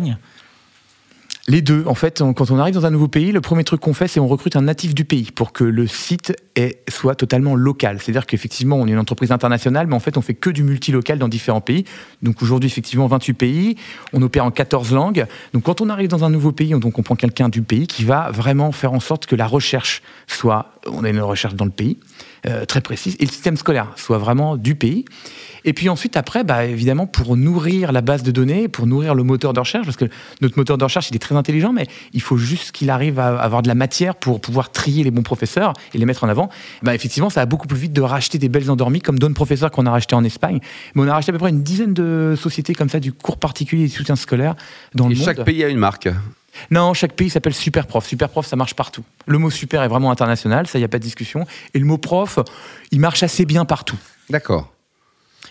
Les 1.48 1.62
deux. 1.62 1.84
En 1.87 1.94
fait, 1.94 2.25
quand 2.34 2.50
on 2.50 2.58
arrive 2.58 2.75
dans 2.75 2.87
un 2.87 2.90
nouveau 2.90 3.06
pays, 3.06 3.31
le 3.31 3.40
premier 3.40 3.62
truc 3.62 3.81
qu'on 3.81 3.94
fait, 3.94 4.08
c'est 4.08 4.19
on 4.19 4.26
recrute 4.26 4.56
un 4.56 4.62
natif 4.62 4.96
du 4.96 5.04
pays 5.04 5.31
pour 5.31 5.52
que 5.52 5.62
le 5.62 5.87
site 5.87 6.34
soit 6.88 7.14
totalement 7.14 7.54
local. 7.54 7.98
C'est-à-dire 8.00 8.26
qu'effectivement, 8.26 8.76
on 8.76 8.88
est 8.88 8.90
une 8.90 8.98
entreprise 8.98 9.31
internationale, 9.31 9.87
mais 9.87 9.94
en 9.94 10.00
fait, 10.00 10.16
on 10.16 10.22
fait 10.22 10.34
que 10.34 10.50
du 10.50 10.64
multilocal 10.64 11.20
dans 11.20 11.28
différents 11.28 11.60
pays. 11.60 11.84
Donc 12.20 12.43
aujourd'hui, 12.43 12.66
effectivement, 12.66 13.06
28 13.06 13.34
pays. 13.34 13.76
On 14.12 14.22
opère 14.22 14.44
en 14.44 14.50
14 14.50 14.93
langues. 14.93 15.26
Donc 15.52 15.62
quand 15.62 15.81
on 15.81 15.88
arrive 15.88 16.08
dans 16.08 16.25
un 16.25 16.31
nouveau 16.31 16.50
pays, 16.50 16.75
on, 16.75 16.81
donc 16.81 16.99
on 16.99 17.02
prend 17.04 17.14
quelqu'un 17.14 17.49
du 17.49 17.62
pays 17.62 17.87
qui 17.87 18.02
va 18.02 18.32
vraiment 18.32 18.72
faire 18.72 18.92
en 18.92 19.00
sorte 19.00 19.26
que 19.26 19.37
la 19.37 19.46
recherche 19.46 20.02
soit, 20.26 20.72
on 20.90 21.04
a 21.04 21.10
une 21.10 21.20
recherche 21.20 21.54
dans 21.54 21.64
le 21.64 21.70
pays, 21.70 21.99
très 22.69 22.81
précise, 22.81 23.16
et 23.19 23.25
le 23.25 23.31
système 23.31 23.56
scolaire 23.56 23.93
soit 23.96 24.19
vraiment 24.19 24.56
du 24.56 24.75
pays. 24.75 25.04
Et 25.64 25.72
puis 25.72 25.88
ensuite, 25.88 26.16
après, 26.16 26.44
bah, 26.44 26.64
évidemment, 26.64 27.06
pour 27.08 27.37
nourrir 27.37 27.90
la 27.90 28.00
base 28.00 28.22
de 28.22 28.31
données, 28.31 28.69
pour 28.69 28.87
nourrir 28.87 29.16
le 29.16 29.25
moteur 29.25 29.52
de 29.52 29.58
recherche, 29.58 29.84
parce 29.84 29.96
que 29.96 30.04
notre 30.40 30.56
moteur 30.56 30.78
de 30.78 30.84
recherche, 30.84 31.10
il 31.10 31.16
est 31.16 31.19
très 31.20 31.34
intelligent, 31.34 31.72
mais 31.72 31.88
il 32.12 32.22
faut 32.22 32.37
juste 32.37 32.70
qu'il 32.70 32.88
arrive 32.88 33.19
à 33.19 33.37
avoir 33.40 33.62
de 33.62 33.69
la 33.69 33.75
matière 33.75 34.14
pour 34.14 34.40
pouvoir 34.40 34.70
trier 34.70 35.02
les 35.02 35.10
bons 35.10 35.25
professeurs 35.25 35.72
et 35.93 35.98
les 35.98 36.06
mettre 36.06 36.22
en 36.22 36.28
avant. 36.28 36.50
Bah, 36.82 36.94
effectivement, 36.94 37.31
ça 37.31 37.40
va 37.40 37.46
beaucoup 37.46 37.66
plus 37.66 37.78
vite 37.78 37.93
de 37.93 38.00
racheter 38.00 38.38
des 38.38 38.49
belles 38.49 38.70
endormies, 38.70 39.00
comme 39.00 39.19
Don 39.19 39.32
Professeur 39.32 39.72
qu'on 39.72 39.87
a 39.87 39.90
racheté 39.90 40.14
en 40.14 40.22
Espagne. 40.22 40.60
Mais 40.94 41.02
on 41.02 41.08
a 41.08 41.14
racheté 41.14 41.31
à 41.31 41.32
peu 41.32 41.40
près 41.40 41.50
une 41.50 41.64
dizaine 41.64 41.94
de 41.94 42.37
sociétés 42.40 42.75
comme 42.75 42.88
ça, 42.88 43.00
du 43.00 43.12
cours 43.12 43.38
particulier 43.38 43.84
et 43.84 43.88
du 43.88 43.92
soutien 43.92 44.14
scolaire 44.14 44.54
dans 44.94 45.06
Et 45.06 45.14
le 45.14 45.16
monde. 45.16 45.25
chaque 45.25 45.44
pays 45.44 45.64
a 45.64 45.69
une 45.69 45.78
marque. 45.78 46.08
Non, 46.70 46.94
chaque 46.94 47.12
pays 47.12 47.31
s'appelle 47.31 47.55
super 47.55 47.87
prof. 47.87 48.06
Super 48.06 48.29
prof, 48.29 48.47
ça 48.47 48.56
marche 48.56 48.75
partout. 48.75 49.05
Le 49.26 49.38
mot 49.38 49.50
super 49.50 49.82
est 49.82 49.88
vraiment 49.88 50.11
international, 50.11 50.67
ça, 50.67 50.79
il 50.79 50.81
n'y 50.81 50.85
a 50.85 50.88
pas 50.88 50.99
de 50.99 51.03
discussion. 51.03 51.47
Et 51.75 51.79
le 51.79 51.85
mot 51.85 51.99
prof, 51.99 52.38
il 52.91 53.00
marche 53.00 53.23
assez 53.23 53.44
bien 53.44 53.64
partout. 53.64 53.99
D'accord. 54.31 54.73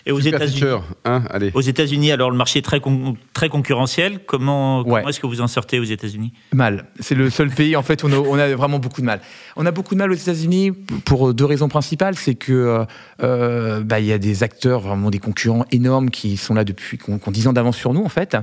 Et 0.06 0.12
aux 0.12 0.20
États-Unis 0.20 0.60
hein. 1.04 1.22
Aux 1.54 1.60
États-Unis, 1.60 2.12
alors 2.12 2.30
le 2.30 2.36
marché 2.36 2.60
est 2.60 2.62
très, 2.62 2.78
con- 2.80 3.16
très 3.32 3.48
concurrentiel. 3.48 4.20
Comment, 4.24 4.84
est-ce 5.08 5.18
que 5.18 5.26
vous 5.26 5.40
en 5.40 5.48
sortez 5.48 5.80
aux 5.80 5.84
États-Unis? 5.84 6.32
Mal. 6.54 6.86
C'est 7.00 7.16
le 7.16 7.28
seul 7.28 7.50
pays, 7.50 7.74
en 7.74 7.82
fait, 7.82 8.04
où 8.04 8.06
on 8.06 8.12
a, 8.12 8.16
on 8.16 8.38
a 8.38 8.54
vraiment 8.54 8.78
beaucoup 8.78 9.00
de 9.00 9.06
mal. 9.06 9.20
On 9.56 9.66
a 9.66 9.72
beaucoup 9.72 9.94
de 9.94 9.98
mal 9.98 10.10
aux 10.12 10.14
États-Unis 10.14 10.70
pour 11.04 11.34
deux 11.34 11.44
raisons 11.44 11.68
principales. 11.68 12.14
C'est 12.14 12.36
que 12.36 12.52
euh, 12.52 12.84
euh, 13.22 13.80
bah, 13.82 13.98
y 13.98 14.12
a 14.12 14.18
des 14.18 14.44
acteurs, 14.44 14.80
vraiment 14.80 15.10
des 15.10 15.18
concurrents 15.18 15.64
énormes 15.72 16.10
qui 16.10 16.36
sont 16.36 16.54
là 16.54 16.62
depuis, 16.64 16.98
qui 16.98 17.10
ont, 17.10 17.18
qui 17.18 17.28
ont 17.28 17.32
10 17.32 17.48
ans 17.48 17.52
d'avance 17.52 17.76
sur 17.76 17.92
nous, 17.92 18.04
en 18.04 18.08
fait. 18.08 18.36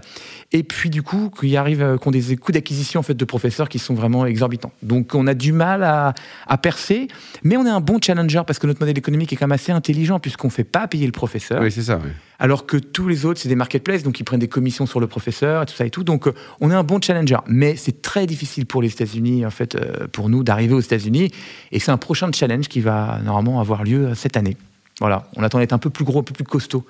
Et 0.51 0.63
puis, 0.63 0.89
du 0.89 1.01
coup, 1.01 1.30
qui 1.39 1.56
arrivent, 1.56 1.81
euh, 1.81 1.98
qui 1.98 2.07
ont 2.07 2.12
des 2.12 2.36
coûts 2.36 2.51
d'acquisition, 2.51 3.00
en 3.00 3.04
fait, 3.04 3.13
de 3.13 3.25
professeurs 3.25 3.69
qui 3.69 3.80
sont 3.80 3.94
vraiment 3.94 4.25
exorbitants. 4.25 4.74
Donc, 4.81 5.16
on 5.16 5.27
a 5.27 5.33
du 5.33 5.54
mal 5.54 5.83
à, 5.83 6.13
à 6.45 6.57
percer, 6.57 7.07
mais 7.44 7.56
on 7.56 7.66
est 7.66 7.69
un 7.69 7.80
bon 7.80 8.00
challenger 8.04 8.42
parce 8.45 8.59
que 8.59 8.68
notre 8.68 8.81
modèle 8.81 8.98
économique 8.98 9.31
est 9.31 9.38
quand 9.38 9.48
même 9.48 9.54
assez 9.54 9.71
intelligent 9.71 10.19
puisqu'on 10.19 10.48
ne 10.48 10.51
fait 10.54 10.63
pas 10.66 10.88
payer 10.88 11.06
le 11.06 11.12
professeur. 11.13 11.52
Oui, 11.61 11.71
c'est 11.71 11.83
ça. 11.83 12.00
oui. 12.03 12.09
Alors 12.39 12.65
que 12.65 12.75
tous 12.75 13.07
les 13.07 13.25
autres, 13.25 13.39
c'est 13.39 13.47
des 13.47 13.55
marketplaces, 13.55 14.03
donc 14.03 14.19
ils 14.19 14.23
prennent 14.23 14.39
des 14.39 14.50
commissions 14.50 14.85
sur 14.85 15.00
le 15.00 15.07
professeur 15.07 15.63
et 15.63 15.65
tout 15.65 15.75
ça 15.75 15.85
et 15.85 15.89
tout. 15.89 16.03
Donc 16.03 16.27
euh, 16.27 16.33
on 16.59 16.71
est 16.71 16.73
un 16.73 16.83
bon 16.83 17.00
challenger. 17.00 17.38
Mais 17.47 17.75
c'est 17.75 18.01
très 18.01 18.25
difficile 18.25 18.65
pour 18.65 18.81
les 18.81 18.89
États-Unis, 18.89 19.45
en 19.45 19.50
fait, 19.50 19.75
euh, 19.75 20.07
pour 20.11 20.29
nous, 20.29 20.44
d'arriver 20.44 20.73
aux 20.73 20.81
États-Unis. 20.81 21.31
Et 21.71 21.79
c'est 21.79 21.91
un 21.91 21.97
prochain 21.97 22.29
challenge 22.33 22.67
qui 22.67 22.81
va 22.81 23.19
normalement 23.23 23.61
avoir 23.61 23.83
lieu 23.83 24.07
euh, 24.07 24.15
cette 24.15 24.35
année. 24.35 24.57
Voilà, 25.00 25.27
on 25.35 25.44
attend 25.44 25.59
d'être 25.59 25.73
un 25.73 25.77
peu 25.77 25.89
plus 25.89 26.05
gros, 26.05 26.19
un 26.19 26.23
peu 26.23 26.33
plus 26.33 26.44
costaud 26.44 26.85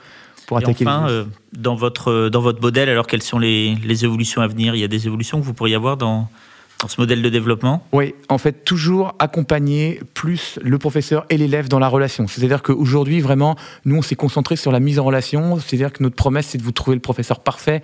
pour 0.47 0.59
Et 0.59 0.63
attaquer 0.63 0.85
enfin, 0.85 1.07
les 1.07 1.13
euh, 1.13 1.23
dans, 1.53 1.75
votre, 1.75 2.29
dans 2.29 2.41
votre 2.41 2.61
modèle, 2.61 2.89
alors 2.89 3.07
quelles 3.07 3.23
sont 3.23 3.39
les, 3.39 3.75
les 3.75 4.05
évolutions 4.05 4.41
à 4.41 4.47
venir? 4.47 4.75
Il 4.75 4.81
y 4.81 4.83
a 4.83 4.87
des 4.87 5.07
évolutions 5.07 5.39
que 5.39 5.45
vous 5.45 5.53
pourriez 5.53 5.75
avoir 5.75 5.97
dans 5.97 6.29
ce 6.89 6.99
modèle 6.99 7.21
de 7.21 7.29
développement 7.29 7.85
Oui, 7.91 8.15
en 8.29 8.37
fait, 8.37 8.63
toujours 8.63 9.15
accompagner 9.19 9.99
plus 10.13 10.59
le 10.61 10.77
professeur 10.77 11.25
et 11.29 11.37
l'élève 11.37 11.67
dans 11.69 11.79
la 11.79 11.87
relation. 11.87 12.27
C'est-à-dire 12.27 12.61
qu'aujourd'hui, 12.61 13.21
vraiment, 13.21 13.55
nous, 13.85 13.97
on 13.97 14.01
s'est 14.01 14.15
concentré 14.15 14.55
sur 14.55 14.71
la 14.71 14.79
mise 14.79 14.99
en 14.99 15.03
relation. 15.03 15.59
C'est-à-dire 15.59 15.91
que 15.91 16.03
notre 16.03 16.15
promesse, 16.15 16.47
c'est 16.47 16.57
de 16.57 16.63
vous 16.63 16.71
trouver 16.71 16.95
le 16.95 17.01
professeur 17.01 17.39
parfait. 17.39 17.81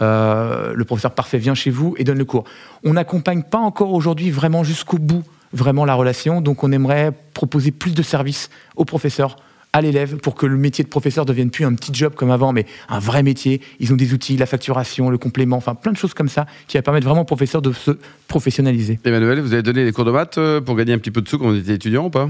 Euh, 0.00 0.72
le 0.74 0.84
professeur 0.84 1.12
parfait 1.12 1.38
vient 1.38 1.54
chez 1.54 1.70
vous 1.70 1.94
et 1.98 2.04
donne 2.04 2.18
le 2.18 2.24
cours. 2.24 2.44
On 2.84 2.94
n'accompagne 2.94 3.42
pas 3.42 3.58
encore 3.58 3.92
aujourd'hui 3.92 4.30
vraiment 4.30 4.64
jusqu'au 4.64 4.98
bout, 4.98 5.24
vraiment 5.52 5.84
la 5.84 5.94
relation. 5.94 6.40
Donc, 6.40 6.64
on 6.64 6.72
aimerait 6.72 7.12
proposer 7.34 7.70
plus 7.70 7.94
de 7.94 8.02
services 8.02 8.50
aux 8.76 8.84
professeurs 8.84 9.36
à 9.72 9.80
l'élève 9.80 10.16
pour 10.16 10.34
que 10.34 10.46
le 10.46 10.56
métier 10.56 10.84
de 10.84 10.88
professeur 10.88 11.24
devienne 11.24 11.50
plus 11.50 11.64
un 11.64 11.74
petit 11.74 11.92
job 11.92 12.14
comme 12.14 12.30
avant, 12.30 12.52
mais 12.52 12.66
un 12.88 12.98
vrai 12.98 13.22
métier. 13.22 13.60
Ils 13.80 13.92
ont 13.92 13.96
des 13.96 14.12
outils, 14.12 14.36
la 14.36 14.46
facturation, 14.46 15.10
le 15.10 15.18
complément, 15.18 15.56
enfin 15.56 15.74
plein 15.74 15.92
de 15.92 15.96
choses 15.96 16.14
comme 16.14 16.28
ça 16.28 16.46
qui 16.66 16.76
va 16.76 16.82
permettre 16.82 17.06
vraiment 17.06 17.22
au 17.22 17.26
professeur 17.26 17.62
de 17.62 17.72
se 17.72 17.92
professionnaliser. 18.28 18.98
Emmanuel, 19.04 19.40
vous 19.40 19.52
avez 19.52 19.62
donné 19.62 19.84
des 19.84 19.92
cours 19.92 20.04
de 20.04 20.10
maths 20.10 20.38
euh, 20.38 20.60
pour 20.60 20.76
gagner 20.76 20.92
un 20.92 20.98
petit 20.98 21.10
peu 21.10 21.22
de 21.22 21.28
sous 21.28 21.38
quand 21.38 21.48
vous 21.48 21.56
étiez 21.56 21.74
étudiant 21.74 22.06
ou 22.06 22.10
pas? 22.10 22.28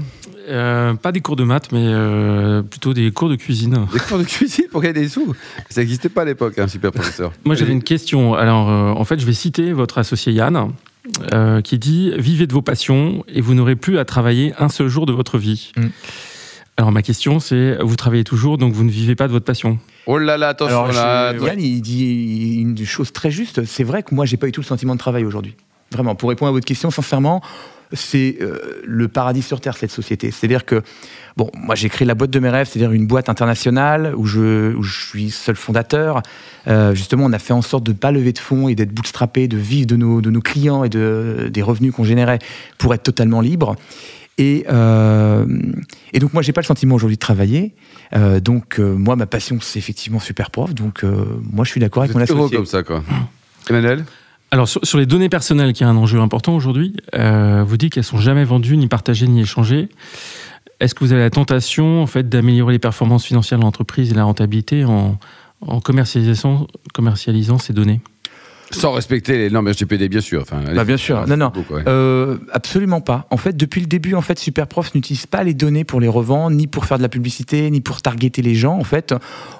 Euh, 0.49 0.93
pas 0.95 1.11
des 1.11 1.21
cours 1.21 1.35
de 1.35 1.43
maths, 1.43 1.71
mais 1.71 1.83
euh, 1.83 2.61
plutôt 2.61 2.93
des 2.93 3.11
cours 3.11 3.29
de 3.29 3.35
cuisine. 3.35 3.85
Des 3.93 3.99
cours 3.99 4.17
de 4.17 4.23
cuisine 4.23 4.65
pour 4.71 4.81
gagner 4.81 5.01
des 5.01 5.09
sous? 5.09 5.35
Ça 5.69 5.81
n'existait 5.81 6.09
pas 6.09 6.23
à 6.23 6.25
l'époque, 6.25 6.57
un 6.57 6.67
super 6.67 6.91
professeur. 6.91 7.31
Moi, 7.45 7.55
j'avais 7.55 7.73
une 7.73 7.83
question. 7.83 8.33
Alors, 8.33 8.69
euh, 8.69 8.91
en 8.91 9.05
fait, 9.05 9.19
je 9.19 9.25
vais 9.25 9.33
citer 9.33 9.73
votre 9.73 9.97
associé 9.97 10.33
Yann, 10.33 10.71
euh, 11.33 11.61
qui 11.61 11.77
dit 11.77 12.11
Vivez 12.17 12.47
de 12.47 12.53
vos 12.53 12.61
passions 12.61 13.23
et 13.27 13.41
vous 13.41 13.53
n'aurez 13.53 13.75
plus 13.75 13.99
à 13.99 14.05
travailler 14.05 14.53
un 14.59 14.69
seul 14.69 14.87
jour 14.87 15.05
de 15.05 15.13
votre 15.13 15.37
vie. 15.37 15.71
Mm. 15.77 15.87
Alors, 16.79 16.93
ma 16.93 17.01
question, 17.01 17.41
c'est 17.41 17.77
Vous 17.81 17.97
travaillez 17.97 18.23
toujours, 18.23 18.57
donc 18.57 18.71
vous 18.71 18.85
ne 18.85 18.89
vivez 18.89 19.13
pas 19.13 19.27
de 19.27 19.33
votre 19.33 19.43
passion 19.43 19.79
Oh 20.05 20.17
là 20.17 20.37
là, 20.37 20.47
attention 20.47 20.85
Alors, 20.85 20.93
là. 20.93 21.33
je- 21.37 21.43
Yann, 21.43 21.59
il 21.59 21.81
dit 21.81 22.55
une 22.61 22.85
chose 22.85 23.11
très 23.11 23.31
juste. 23.31 23.65
C'est 23.65 23.83
vrai 23.83 24.01
que 24.01 24.15
moi, 24.15 24.25
j'ai 24.25 24.37
pas 24.37 24.47
eu 24.47 24.53
tout 24.53 24.61
le 24.61 24.65
sentiment 24.65 24.93
de 24.93 24.99
travail 24.99 25.25
aujourd'hui. 25.25 25.55
Vraiment, 25.91 26.15
pour 26.15 26.29
répondre 26.29 26.47
à 26.47 26.51
votre 26.53 26.65
question, 26.65 26.89
sincèrement, 26.89 27.41
c'est 27.91 28.37
euh, 28.39 28.79
le 28.85 29.09
paradis 29.09 29.41
sur 29.41 29.59
terre 29.59 29.75
cette 29.75 29.91
société. 29.91 30.31
C'est-à-dire 30.31 30.63
que, 30.63 30.81
bon, 31.35 31.51
moi, 31.53 31.75
j'ai 31.75 31.89
créé 31.89 32.07
la 32.07 32.15
boîte 32.15 32.29
de 32.29 32.39
mes 32.39 32.47
rêves, 32.49 32.69
c'est-à-dire 32.71 32.93
une 32.93 33.07
boîte 33.07 33.27
internationale 33.27 34.13
où 34.15 34.25
je, 34.25 34.73
où 34.73 34.81
je 34.81 35.05
suis 35.05 35.31
seul 35.31 35.57
fondateur. 35.57 36.21
Euh, 36.69 36.95
justement, 36.95 37.25
on 37.25 37.33
a 37.33 37.39
fait 37.39 37.51
en 37.51 37.61
sorte 37.61 37.83
de 37.83 37.91
ne 37.91 37.97
pas 37.97 38.13
lever 38.13 38.31
de 38.31 38.39
fonds 38.39 38.69
et 38.69 38.75
d'être 38.75 38.93
bootstrappé, 38.93 39.49
de 39.49 39.57
vivre 39.57 39.85
de 39.87 39.97
nos, 39.97 40.21
de 40.21 40.29
nos 40.29 40.41
clients 40.41 40.85
et 40.85 40.89
de, 40.89 41.49
des 41.51 41.61
revenus 41.61 41.91
qu'on 41.93 42.05
générait 42.05 42.39
pour 42.77 42.93
être 42.93 43.03
totalement 43.03 43.41
libre. 43.41 43.75
Et, 44.39 44.65
euh, 44.69 45.45
et 46.13 46.19
donc 46.19 46.33
moi, 46.33 46.41
j'ai 46.41 46.53
pas 46.53 46.61
le 46.61 46.65
sentiment 46.65 46.95
aujourd'hui 46.95 47.17
de 47.17 47.19
travailler. 47.19 47.75
Euh, 48.15 48.39
donc 48.39 48.79
euh, 48.79 48.95
moi, 48.95 49.17
ma 49.17 49.25
passion, 49.25 49.59
c'est 49.61 49.77
effectivement 49.77 50.19
super 50.19 50.49
prof. 50.49 50.73
Donc 50.73 51.03
euh, 51.03 51.25
moi, 51.51 51.65
je 51.65 51.71
suis 51.71 51.81
d'accord 51.81 52.03
avec 52.03 52.15
mon 52.15 52.21
heureux 52.21 52.45
associé. 52.45 52.55
comme 52.55 52.65
ça, 52.65 52.81
quoi. 52.81 53.03
Emmanuel 53.69 54.05
Alors, 54.51 54.69
sur, 54.69 54.79
sur 54.85 54.97
les 54.97 55.05
données 55.05 55.27
personnelles, 55.27 55.73
qui 55.73 55.83
est 55.83 55.87
un 55.87 55.97
enjeu 55.97 56.21
important 56.21 56.55
aujourd'hui, 56.55 56.95
euh, 57.15 57.65
vous 57.67 57.75
dites 57.75 57.93
qu'elles 57.93 58.05
sont 58.05 58.17
jamais 58.17 58.45
vendues, 58.45 58.77
ni 58.77 58.87
partagées, 58.87 59.27
ni 59.27 59.41
échangées. 59.41 59.89
est-ce 60.79 60.95
que 60.95 61.03
vous 61.03 61.11
avez 61.11 61.21
la 61.21 61.29
tentation 61.29 62.01
en 62.01 62.07
fait 62.07 62.29
d'améliorer 62.29 62.71
les 62.71 62.79
performances 62.79 63.25
financières 63.25 63.59
de 63.59 63.65
l'entreprise 63.65 64.11
et 64.11 64.15
la 64.15 64.23
rentabilité 64.23 64.85
en, 64.85 65.19
commercialisant 65.83 67.57
ces 67.57 67.73
données? 67.73 67.99
Sans 68.71 68.91
respecter 68.91 69.37
les 69.37 69.49
normes 69.49 69.67
RGPD, 69.67 70.09
bien 70.09 70.21
sûr. 70.21 70.41
Enfin, 70.43 70.61
Bah, 70.75 70.83
bien 70.83 70.97
sûr. 70.97 71.25
Non, 71.27 71.37
non. 71.37 71.51
beaucoup, 71.53 71.73
ouais. 71.73 71.83
Euh, 71.87 72.37
absolument 72.51 73.01
pas. 73.01 73.25
En 73.31 73.37
fait, 73.37 73.57
depuis 73.57 73.81
le 73.81 73.87
début, 73.87 74.13
en 74.13 74.21
fait, 74.21 74.37
Superprof 74.37 74.93
n'utilise 74.93 75.25
pas 75.25 75.43
les 75.43 75.53
données 75.55 75.83
pour 75.83 75.99
les 75.99 76.07
revendre, 76.07 76.55
ni 76.55 76.67
pour 76.67 76.85
faire 76.85 76.97
de 76.97 77.03
la 77.03 77.09
publicité, 77.09 77.69
ni 77.71 77.81
pour 77.81 78.01
targeter 78.01 78.41
les 78.43 78.53
gens. 78.55 78.77
En 78.77 78.83
fait, 78.83 79.15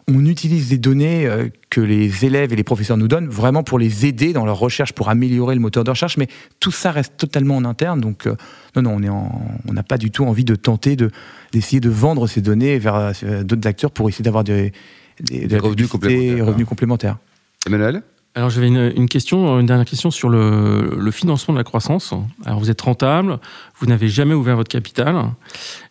on 0.07 0.25
utilise 0.25 0.69
des 0.69 0.77
données 0.77 1.25
euh, 1.25 1.49
que 1.71 1.81
les 1.81 2.23
élèves 2.25 2.53
et 2.53 2.55
les 2.55 2.63
professeurs 2.63 2.97
nous 2.97 3.07
donnent 3.07 3.29
vraiment 3.29 3.63
pour 3.63 3.79
les 3.79 4.05
aider 4.05 4.31
dans 4.33 4.45
leur 4.45 4.59
recherche, 4.59 4.93
pour 4.93 5.09
améliorer 5.09 5.55
le 5.55 5.61
moteur 5.61 5.83
de 5.83 5.89
recherche. 5.89 6.17
Mais 6.17 6.27
tout 6.59 6.71
ça 6.71 6.91
reste 6.91 7.17
totalement 7.17 7.57
en 7.57 7.65
interne. 7.65 7.99
Donc, 8.01 8.27
euh, 8.27 8.35
non, 8.75 8.83
non, 8.83 8.93
on 8.97 9.03
est 9.03 9.09
en- 9.09 9.41
on 9.67 9.73
n'a 9.73 9.83
pas 9.83 9.97
du 9.97 10.11
tout 10.11 10.25
envie 10.25 10.45
de 10.45 10.55
tenter 10.55 10.95
de 10.95 11.09
d'essayer 11.51 11.79
de 11.79 11.89
vendre 11.89 12.27
ces 12.27 12.41
données 12.41 12.77
vers 12.77 13.11
d'autres 13.43 13.67
acteurs 13.67 13.89
pour 13.89 14.07
essayer 14.07 14.23
d'avoir 14.23 14.43
des, 14.43 14.71
revenus 15.59 15.87
complémentaires. 15.87 16.45
revenus 16.45 16.67
complémentaires. 16.67 17.17
Emmanuel? 17.65 18.03
Alors 18.39 18.50
j'avais 18.50 18.67
une, 18.69 19.65
dernière 19.65 19.84
question 19.84 20.12
sur 20.12 20.29
le, 20.29 20.96
le 20.98 21.12
financement 21.12 21.53
de 21.53 21.60
la 21.60 21.65
croissance. 21.65 22.13
Alors 22.46 22.58
vous 22.62 22.72
êtes 22.72 22.79
rentable, 22.79 23.38
vous 23.79 23.86
n'avez 23.86 24.08
jamais 24.08 24.34
ouvert 24.34 24.55
votre 24.55 24.69
capital, 24.69 25.25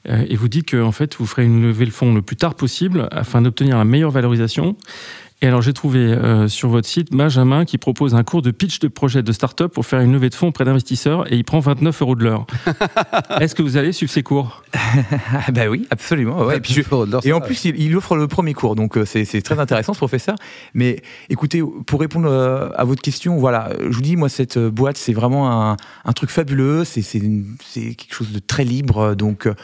euh, 0.08 0.24
et 0.26 0.34
vous 0.34 0.48
dites 0.48 0.64
que 0.64 0.82
en 0.82 0.90
fait 0.90 1.16
vous 1.16 1.26
ferez 1.26 1.44
une 1.44 1.60
levée 1.60 1.84
de 1.84 1.90
fonds 1.90 2.14
le 2.14 2.22
plus 2.22 2.36
tard 2.36 2.54
possible 2.54 3.06
afin 3.10 3.42
d'obtenir 3.42 3.76
la 3.76 3.84
meilleure 3.84 4.12
valorisation. 4.12 4.76
Et 5.40 5.46
alors 5.46 5.62
j'ai 5.62 5.72
trouvé 5.72 6.00
euh, 6.00 6.48
sur 6.48 6.68
votre 6.68 6.88
site 6.88 7.12
Benjamin 7.12 7.64
qui 7.64 7.78
propose 7.78 8.16
un 8.16 8.24
cours 8.24 8.42
de 8.42 8.50
pitch 8.50 8.80
de 8.80 8.88
projet 8.88 9.22
de 9.22 9.30
start-up 9.30 9.72
pour 9.72 9.86
faire 9.86 10.00
une 10.00 10.12
levée 10.12 10.30
de 10.30 10.34
fonds 10.34 10.48
auprès 10.48 10.64
d'investisseurs 10.64 11.32
et 11.32 11.36
il 11.36 11.44
prend 11.44 11.60
29 11.60 12.02
euros 12.02 12.16
de 12.16 12.24
l'heure. 12.24 12.44
Est-ce 13.40 13.54
que 13.54 13.62
vous 13.62 13.76
allez 13.76 13.92
suivre 13.92 14.10
ces 14.10 14.24
cours? 14.24 14.64
Ah, 14.74 15.50
bah 15.52 15.68
oui, 15.70 15.86
absolument. 15.90 16.44
ouais. 16.44 16.56
Et 16.56 16.60
puis 16.60 16.74
je- 16.74 16.80
Et 17.24 17.32
en 17.32 17.40
plus, 17.46 17.64
il, 17.66 17.80
il 17.80 17.96
offre 17.96 18.16
le 18.16 18.26
premier 18.26 18.52
cours, 18.52 18.74
donc 18.74 18.98
euh, 18.98 19.04
c'est 19.04 19.40
très 19.42 19.60
intéressant 19.60 19.92
ce 19.94 19.98
professeur. 19.98 20.34
Mais 20.74 21.02
écoutez, 21.28 21.62
pour 21.86 22.00
répondre 22.00 22.28
euh, 22.28 22.70
à 22.74 22.82
votre 22.84 23.00
question, 23.02 23.36
voilà, 23.38 23.70
je 23.78 23.94
vous 23.94 24.02
dis, 24.02 24.16
moi, 24.16 24.28
cette 24.28 24.58
boîte, 24.58 24.96
c'est 24.96 25.12
vraiment 25.12 25.70
un, 25.70 25.76
un 26.04 26.12
truc 26.14 26.30
fabuleux, 26.30 26.82
c'est 26.84 27.02
quelque 27.02 28.12
chose 28.12 28.32
de 28.32 28.40
très 28.40 28.64
libre, 28.64 29.14
donc 29.14 29.46
euh, 29.46 29.54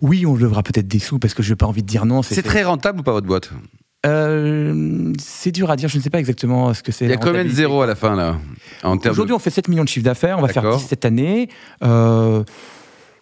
oui, 0.00 0.26
on 0.26 0.36
levera 0.36 0.62
peut-être 0.62 0.86
des 0.86 1.00
sous 1.00 1.18
parce 1.18 1.34
que 1.34 1.42
je 1.42 1.50
n'ai 1.50 1.56
pas 1.56 1.66
envie 1.66 1.82
de 1.82 1.88
dire 1.88 2.06
non. 2.06 2.22
C'est 2.22 2.42
très 2.42 2.62
rentable 2.62 3.00
ou 3.00 3.02
pas 3.02 3.12
votre 3.12 3.26
boîte? 3.26 3.50
Euh, 4.04 5.12
c'est 5.18 5.50
dur 5.52 5.70
à 5.70 5.76
dire, 5.76 5.88
je 5.88 5.96
ne 5.98 6.02
sais 6.02 6.10
pas 6.10 6.18
exactement 6.18 6.72
ce 6.74 6.82
que 6.82 6.92
c'est. 6.92 7.04
Il 7.06 7.10
y 7.10 7.14
a 7.14 7.16
combien 7.16 7.44
de 7.44 7.48
zéros 7.48 7.82
à 7.82 7.86
la 7.86 7.94
fin 7.94 8.14
là 8.14 8.36
Aujourd'hui, 8.84 9.28
de... 9.28 9.32
on 9.32 9.38
fait 9.38 9.50
7 9.50 9.68
millions 9.68 9.84
de 9.84 9.88
chiffre 9.88 10.04
d'affaires, 10.04 10.38
on 10.38 10.42
va 10.42 10.48
faire 10.48 10.62
D'accord. 10.62 10.78
10 10.78 10.86
cette 10.86 11.04
année. 11.04 11.48
Euh, 11.82 12.42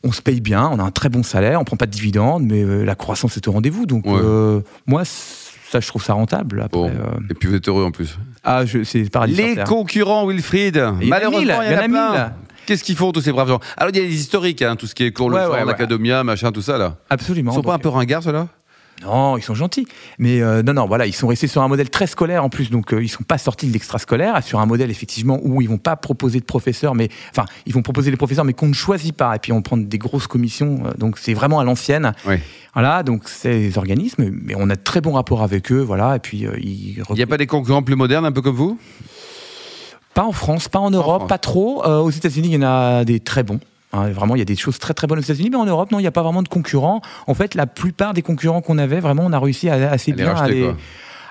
on 0.04 0.10
se 0.12 0.20
paye 0.22 0.40
bien, 0.40 0.68
on 0.72 0.78
a 0.80 0.82
un 0.82 0.90
très 0.90 1.08
bon 1.08 1.22
salaire, 1.22 1.60
on 1.60 1.64
prend 1.64 1.76
pas 1.76 1.86
de 1.86 1.92
dividendes, 1.92 2.42
mais 2.44 2.62
euh, 2.62 2.84
la 2.84 2.94
croissance 2.96 3.36
est 3.36 3.46
au 3.46 3.52
rendez-vous. 3.52 3.86
Donc, 3.86 4.04
Ouais. 4.06 4.18
euh, 4.20 4.60
moi, 4.86 5.02
ça, 5.04 5.78
je 5.78 5.86
trouve 5.86 6.02
ça 6.02 6.14
rentable. 6.14 6.62
Après, 6.62 6.76
Bon. 6.80 6.90
Et 7.30 7.34
puis 7.34 7.48
vous 7.48 7.54
êtes 7.54 7.68
heureux 7.68 7.84
en 7.84 7.92
plus. 7.92 8.18
ah, 8.42 8.62
c'est 8.84 9.08
paradis 9.10 9.34
Les 9.34 9.56
concurrents, 9.64 10.26
Wilfried. 10.26 10.74
Il 10.74 10.80
y 10.80 10.82
en 10.82 11.16
a 11.16 11.18
Malheureusement, 11.18 11.62
il 11.62 11.70
y 11.72 11.74
en 11.74 11.78
a, 11.78 11.82
mille. 11.82 11.90
plein. 11.90 12.32
Qu'est-ce 12.66 12.84
qu'ils 12.84 12.96
font 12.96 13.10
tous 13.12 13.20
ces 13.22 13.32
braves 13.32 13.48
gens? 13.48 13.60
Alors 13.76 13.90
il 13.92 13.96
y 13.96 14.00
a 14.00 14.04
les 14.04 14.14
historiques, 14.14 14.62
hein, 14.62 14.76
tout 14.76 14.86
ce 14.86 14.94
qui 14.94 15.02
est 15.04 15.10
cours 15.12 15.30
le 15.30 15.36
Ouais, 15.36 15.46
ouais, 15.46 15.50
ouais. 15.60 15.64
l'Academia, 15.64 16.22
machin, 16.22 16.52
tout 16.52 16.62
ça 16.62 16.78
là. 16.78 16.96
Absolument. 17.10 17.50
Ils 17.52 17.54
sont 17.56 17.62
pas 17.62 17.74
un 17.74 17.78
peu 17.78 17.88
ringards 17.88 18.22
ceux-là? 18.22 18.46
Non, 19.04 19.36
ils 19.36 19.42
sont 19.42 19.54
gentils. 19.54 19.86
Mais 20.18 20.40
euh, 20.40 20.62
non, 20.62 20.74
non, 20.74 20.86
voilà, 20.86 21.06
ils 21.06 21.12
sont 21.12 21.26
restés 21.26 21.46
sur 21.46 21.62
un 21.62 21.68
modèle 21.68 21.90
très 21.90 22.06
scolaire 22.06 22.44
en 22.44 22.48
plus, 22.48 22.70
donc 22.70 22.92
euh, 22.92 23.02
ils 23.02 23.08
sont 23.08 23.24
pas 23.24 23.38
sortis 23.38 23.66
de 23.66 23.72
l'extrascolaire, 23.72 24.42
sur 24.42 24.60
un 24.60 24.66
modèle 24.66 24.90
effectivement 24.90 25.38
où 25.42 25.60
ils 25.60 25.68
vont 25.68 25.78
pas 25.78 25.96
proposer 25.96 26.40
de 26.40 26.44
professeurs, 26.44 26.94
mais 26.94 27.08
enfin, 27.30 27.44
ils 27.66 27.74
vont 27.74 27.82
proposer 27.82 28.10
des 28.10 28.16
professeurs, 28.16 28.44
mais 28.44 28.52
qu'on 28.52 28.68
ne 28.68 28.74
choisit 28.74 29.14
pas, 29.14 29.34
et 29.34 29.38
puis 29.38 29.52
on 29.52 29.62
prend 29.62 29.76
des 29.76 29.98
grosses 29.98 30.26
commissions, 30.26 30.82
euh, 30.86 30.92
donc 30.98 31.18
c'est 31.18 31.34
vraiment 31.34 31.60
à 31.60 31.64
l'ancienne. 31.64 32.12
Oui. 32.26 32.36
Voilà, 32.74 33.02
donc 33.02 33.24
les 33.44 33.76
organismes, 33.76 34.30
mais 34.30 34.54
on 34.56 34.70
a 34.70 34.76
de 34.76 34.82
très 34.82 35.00
bons 35.00 35.12
rapports 35.12 35.42
avec 35.42 35.70
eux, 35.72 35.80
voilà, 35.80 36.16
et 36.16 36.20
puis 36.20 36.46
euh, 36.46 36.56
ils. 36.58 37.02
Il 37.10 37.14
n'y 37.16 37.22
a 37.22 37.26
pas 37.26 37.36
des 37.36 37.46
concurrents 37.46 37.82
plus 37.82 37.96
modernes, 37.96 38.24
un 38.24 38.32
peu 38.32 38.40
comme 38.40 38.56
vous? 38.56 38.78
Pas 40.14 40.24
en 40.24 40.32
France, 40.32 40.68
pas 40.68 40.78
en 40.78 40.90
Europe, 40.90 41.26
pas 41.26 41.38
trop. 41.38 41.82
Aux 41.84 42.10
États-Unis, 42.10 42.48
il 42.48 42.54
y 42.54 42.58
en 42.58 42.68
a 42.68 43.04
des 43.04 43.18
très 43.18 43.42
bons. 43.42 43.60
Hein, 43.94 44.08
vraiment, 44.10 44.34
il 44.34 44.38
y 44.38 44.42
a 44.42 44.46
des 44.46 44.56
choses 44.56 44.78
très 44.78 44.94
très 44.94 45.06
bonnes 45.06 45.18
aux 45.18 45.22
États-Unis, 45.22 45.50
mais 45.50 45.56
en 45.58 45.66
Europe, 45.66 45.90
non, 45.90 45.98
il 45.98 46.02
n'y 46.02 46.08
a 46.08 46.12
pas 46.12 46.22
vraiment 46.22 46.42
de 46.42 46.48
concurrents. 46.48 47.02
En 47.26 47.34
fait, 47.34 47.54
la 47.54 47.66
plupart 47.66 48.14
des 48.14 48.22
concurrents 48.22 48.62
qu'on 48.62 48.78
avait, 48.78 49.00
vraiment, 49.00 49.24
on 49.26 49.32
a 49.32 49.38
réussi 49.38 49.68
à, 49.68 49.90
assez 49.92 50.12
À 50.12 50.14
bien 50.14 50.34
à 50.34 50.48
les, 50.48 50.62
quoi. 50.62 50.76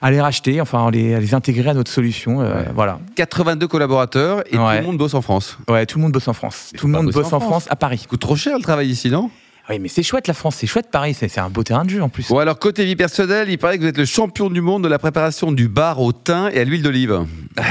à 0.02 0.12
les 0.12 0.22
racheter, 0.22 0.62
enfin, 0.62 0.86
à 0.88 0.92
les, 0.92 1.16
à 1.16 1.20
les 1.20 1.34
intégrer 1.34 1.70
à 1.72 1.74
notre 1.74 1.90
solution. 1.92 2.42
euh, 2.42 2.54
Ouais. 2.64 2.66
Voilà. 2.76 3.00
82 3.16 3.68
collaborateurs 3.68 4.42
et 4.48 4.52
tout 4.58 4.64
Ouais. 4.64 4.80
le 4.80 4.86
monde 4.86 4.98
bosse 4.98 5.16
en 5.16 5.22
France. 5.24 5.58
Ouais, 5.70 5.86
tout 5.88 5.98
le 5.98 6.04
monde 6.04 6.12
bosse 6.12 6.28
en 6.28 6.34
France. 6.34 6.72
Tout 6.78 6.86
le 6.88 6.94
monde 6.94 7.12
bosse 7.12 7.34
en 7.34 7.38
en 7.38 7.40
France, 7.40 7.66
à 7.70 7.76
Paris. 7.76 7.98
Ça 7.98 8.08
coûte 8.08 8.22
trop 8.22 8.36
cher 8.36 8.56
le 8.58 8.64
travail 8.64 8.90
ici, 8.90 9.10
non? 9.10 9.32
Oui, 9.70 9.80
mais 9.80 9.88
c'est 9.88 10.04
chouette 10.04 10.28
la 10.28 10.34
France, 10.34 10.56
c'est 10.58 10.68
chouette 10.68 10.90
Paris, 10.92 11.14
c'est 11.14 11.38
un 11.40 11.50
beau 11.50 11.64
terrain 11.64 11.86
de 11.86 11.90
jeu 11.90 12.02
en 12.04 12.10
plus. 12.10 12.28
Bon 12.30 12.40
alors 12.40 12.60
côté 12.60 12.84
vie 12.84 12.96
personnelle, 12.96 13.48
il 13.50 13.58
paraît 13.58 13.78
que 13.78 13.84
vous 13.84 13.88
êtes 13.90 13.98
le 13.98 14.06
champion 14.06 14.50
du 14.50 14.60
monde 14.60 14.84
de 14.84 14.88
la 14.90 15.00
préparation 15.00 15.52
du 15.52 15.68
bar 15.70 16.02
au 16.02 16.12
thym 16.12 16.50
et 16.52 16.60
à 16.60 16.64
l'huile 16.64 16.82
d'olive. 16.82 17.22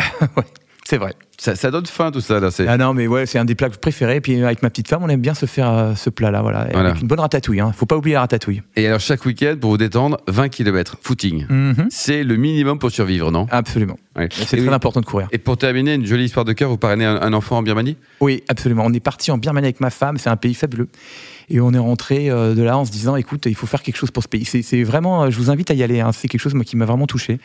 C'est 0.91 0.99
vrai. 0.99 1.15
Ça, 1.39 1.55
ça 1.55 1.71
donne 1.71 1.87
faim 1.87 2.11
tout 2.11 2.21
ça 2.21 2.41
là. 2.41 2.51
C'est... 2.51 2.67
Ah 2.67 2.77
non, 2.77 2.95
mais 2.95 3.07
ouais, 3.07 3.25
c'est 3.25 3.39
un 3.39 3.45
des 3.45 3.55
plats 3.55 3.71
préférés. 3.71 4.17
Et 4.17 4.21
puis 4.21 4.43
avec 4.43 4.61
ma 4.61 4.71
petite 4.71 4.89
femme, 4.89 5.05
on 5.05 5.09
aime 5.09 5.21
bien 5.21 5.35
se 5.35 5.47
faire 5.47 5.71
euh, 5.71 5.95
ce 5.95 6.11
plat-là, 6.11 6.43
voilà. 6.43 6.67
Voilà. 6.73 6.89
Avec 6.89 7.03
une 7.03 7.07
bonne 7.07 7.21
ratatouille, 7.21 7.61
hein. 7.61 7.71
Faut 7.73 7.87
pas 7.87 7.97
oublier 7.97 8.15
la 8.15 8.23
ratatouille. 8.23 8.61
Et 8.75 8.89
alors 8.89 8.99
chaque 8.99 9.25
week-end, 9.25 9.55
pour 9.61 9.71
vous 9.71 9.77
détendre, 9.77 10.19
20 10.27 10.49
km, 10.49 10.97
footing. 11.01 11.47
Mhm. 11.49 11.87
C'est 11.91 12.25
le 12.25 12.35
minimum 12.35 12.81
pour 12.81 12.91
survivre, 12.91 13.31
non? 13.31 13.47
Absolument. 13.53 13.99
Ouais. 14.17 14.29
C'est 14.33 14.57
très 14.57 14.67
oui. 14.67 14.75
important 14.75 14.99
de 15.01 15.07
courir. 15.07 15.29
Et 15.31 15.39
pour 15.39 15.57
terminer, 15.57 15.95
une 15.95 16.05
jolie 16.07 16.25
histoire 16.25 16.45
de 16.45 16.53
cœur, 16.53 16.69
vous 16.69 16.77
parrainez 16.77 17.05
un, 17.05 17.23
un 17.23 17.33
enfant 17.35 17.59
en 17.59 17.63
Birmanie? 17.63 17.97
Oui, 18.21 18.43
absolument. 18.49 18.83
On 18.85 18.93
est 18.93 18.99
parti 18.99 19.31
en 19.31 19.39
Birmanie 19.39 19.67
avec 19.69 19.79
ma 19.79 19.91
femme, 19.91 20.19
c'est 20.19 20.29
un 20.29 20.37
pays 20.37 20.55
fabuleux. 20.55 20.89
Et 21.51 21.61
on 21.61 21.73
est 21.73 21.79
rentré 21.79 22.31
euh, 22.31 22.57
de 22.57 22.63
là 22.65 22.77
en 22.77 22.85
se 22.85 22.91
disant, 22.91 23.15
écoute, 23.15 23.47
il 23.47 23.55
faut 23.55 23.69
faire 23.69 23.83
quelque 23.83 23.97
chose 23.97 24.11
pour 24.11 24.25
ce 24.25 24.29
pays. 24.29 24.45
C'est 24.45 24.83
vraiment, 24.83 25.23
euh, 25.23 25.31
je 25.31 25.37
vous 25.39 25.53
invite 25.53 25.71
à 25.71 25.75
y 25.75 25.85
aller. 25.85 26.01
hein. 26.01 26.11
C'est 26.11 26.27
quelque 26.27 26.41
chose 26.41 26.55
moi, 26.55 26.65
qui 26.65 26.77
m'a 26.77 26.85
vraiment 26.85 27.07
touché. 27.07 27.39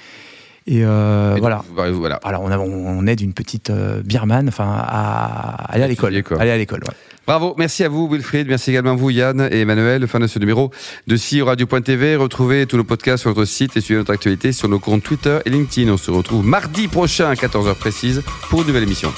Et 0.68 0.84
euh, 0.84 1.36
Et 1.36 1.40
voilà. 1.40 1.58
donc, 1.58 1.88
vous- 1.92 2.00
voilà. 2.00 2.20
Voilà, 2.24 2.40
on, 2.42 2.50
a- 2.52 2.58
on 2.58 3.06
aide 3.08 3.22
une 3.22 3.34
petite 3.34 3.70
euh, 3.70 4.02
birmane, 4.04 4.48
enfin, 4.48 4.66
à 4.68 5.72
aller 5.72 5.84
à 5.84 5.88
l'école. 5.88 6.16
Aller 6.40 6.52
à 6.52 6.58
l'école. 6.58 6.80
ouais. 6.88 6.94
Bravo, 7.28 7.56
merci 7.58 7.84
à 7.84 7.90
vous 7.90 8.08
Wilfried, 8.08 8.48
merci 8.48 8.70
également 8.70 8.92
à 8.92 8.96
vous 8.96 9.10
Yann 9.10 9.48
et 9.52 9.62
Emmanuel. 9.62 10.08
Fin 10.08 10.20
de 10.20 10.28
ce 10.28 10.38
numéro 10.38 10.70
de 11.08 11.16
CEO 11.18 11.46
Radio.tv. 11.46 12.16
Retrouvez 12.18 12.68
tous 12.68 12.78
nos 12.78 12.84
podcasts 12.84 13.22
sur 13.22 13.32
notre 13.32 13.46
site 13.46 13.76
et 13.78 13.82
suivez 13.82 13.98
notre 14.00 14.14
actualité 14.14 14.52
sur 14.52 14.70
nos 14.70 14.78
comptes 14.80 15.02
Twitter 15.04 15.40
et 15.46 15.50
LinkedIn. 15.50 15.92
On 15.92 15.98
se 15.98 16.12
retrouve 16.12 16.46
mardi 16.46 16.88
prochain 16.88 17.28
à 17.30 17.34
14h 17.34 17.74
précise 17.76 18.22
pour 18.50 18.62
une 18.62 18.68
nouvelle 18.68 18.84
émission. 18.84 19.12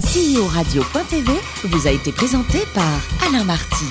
CEO 0.00 0.46
Radio.tv 0.46 1.30
vous 1.64 1.86
a 1.86 1.90
été 1.90 2.10
présenté 2.12 2.58
par 2.74 2.88
Alain 3.28 3.44
Marty. 3.44 3.84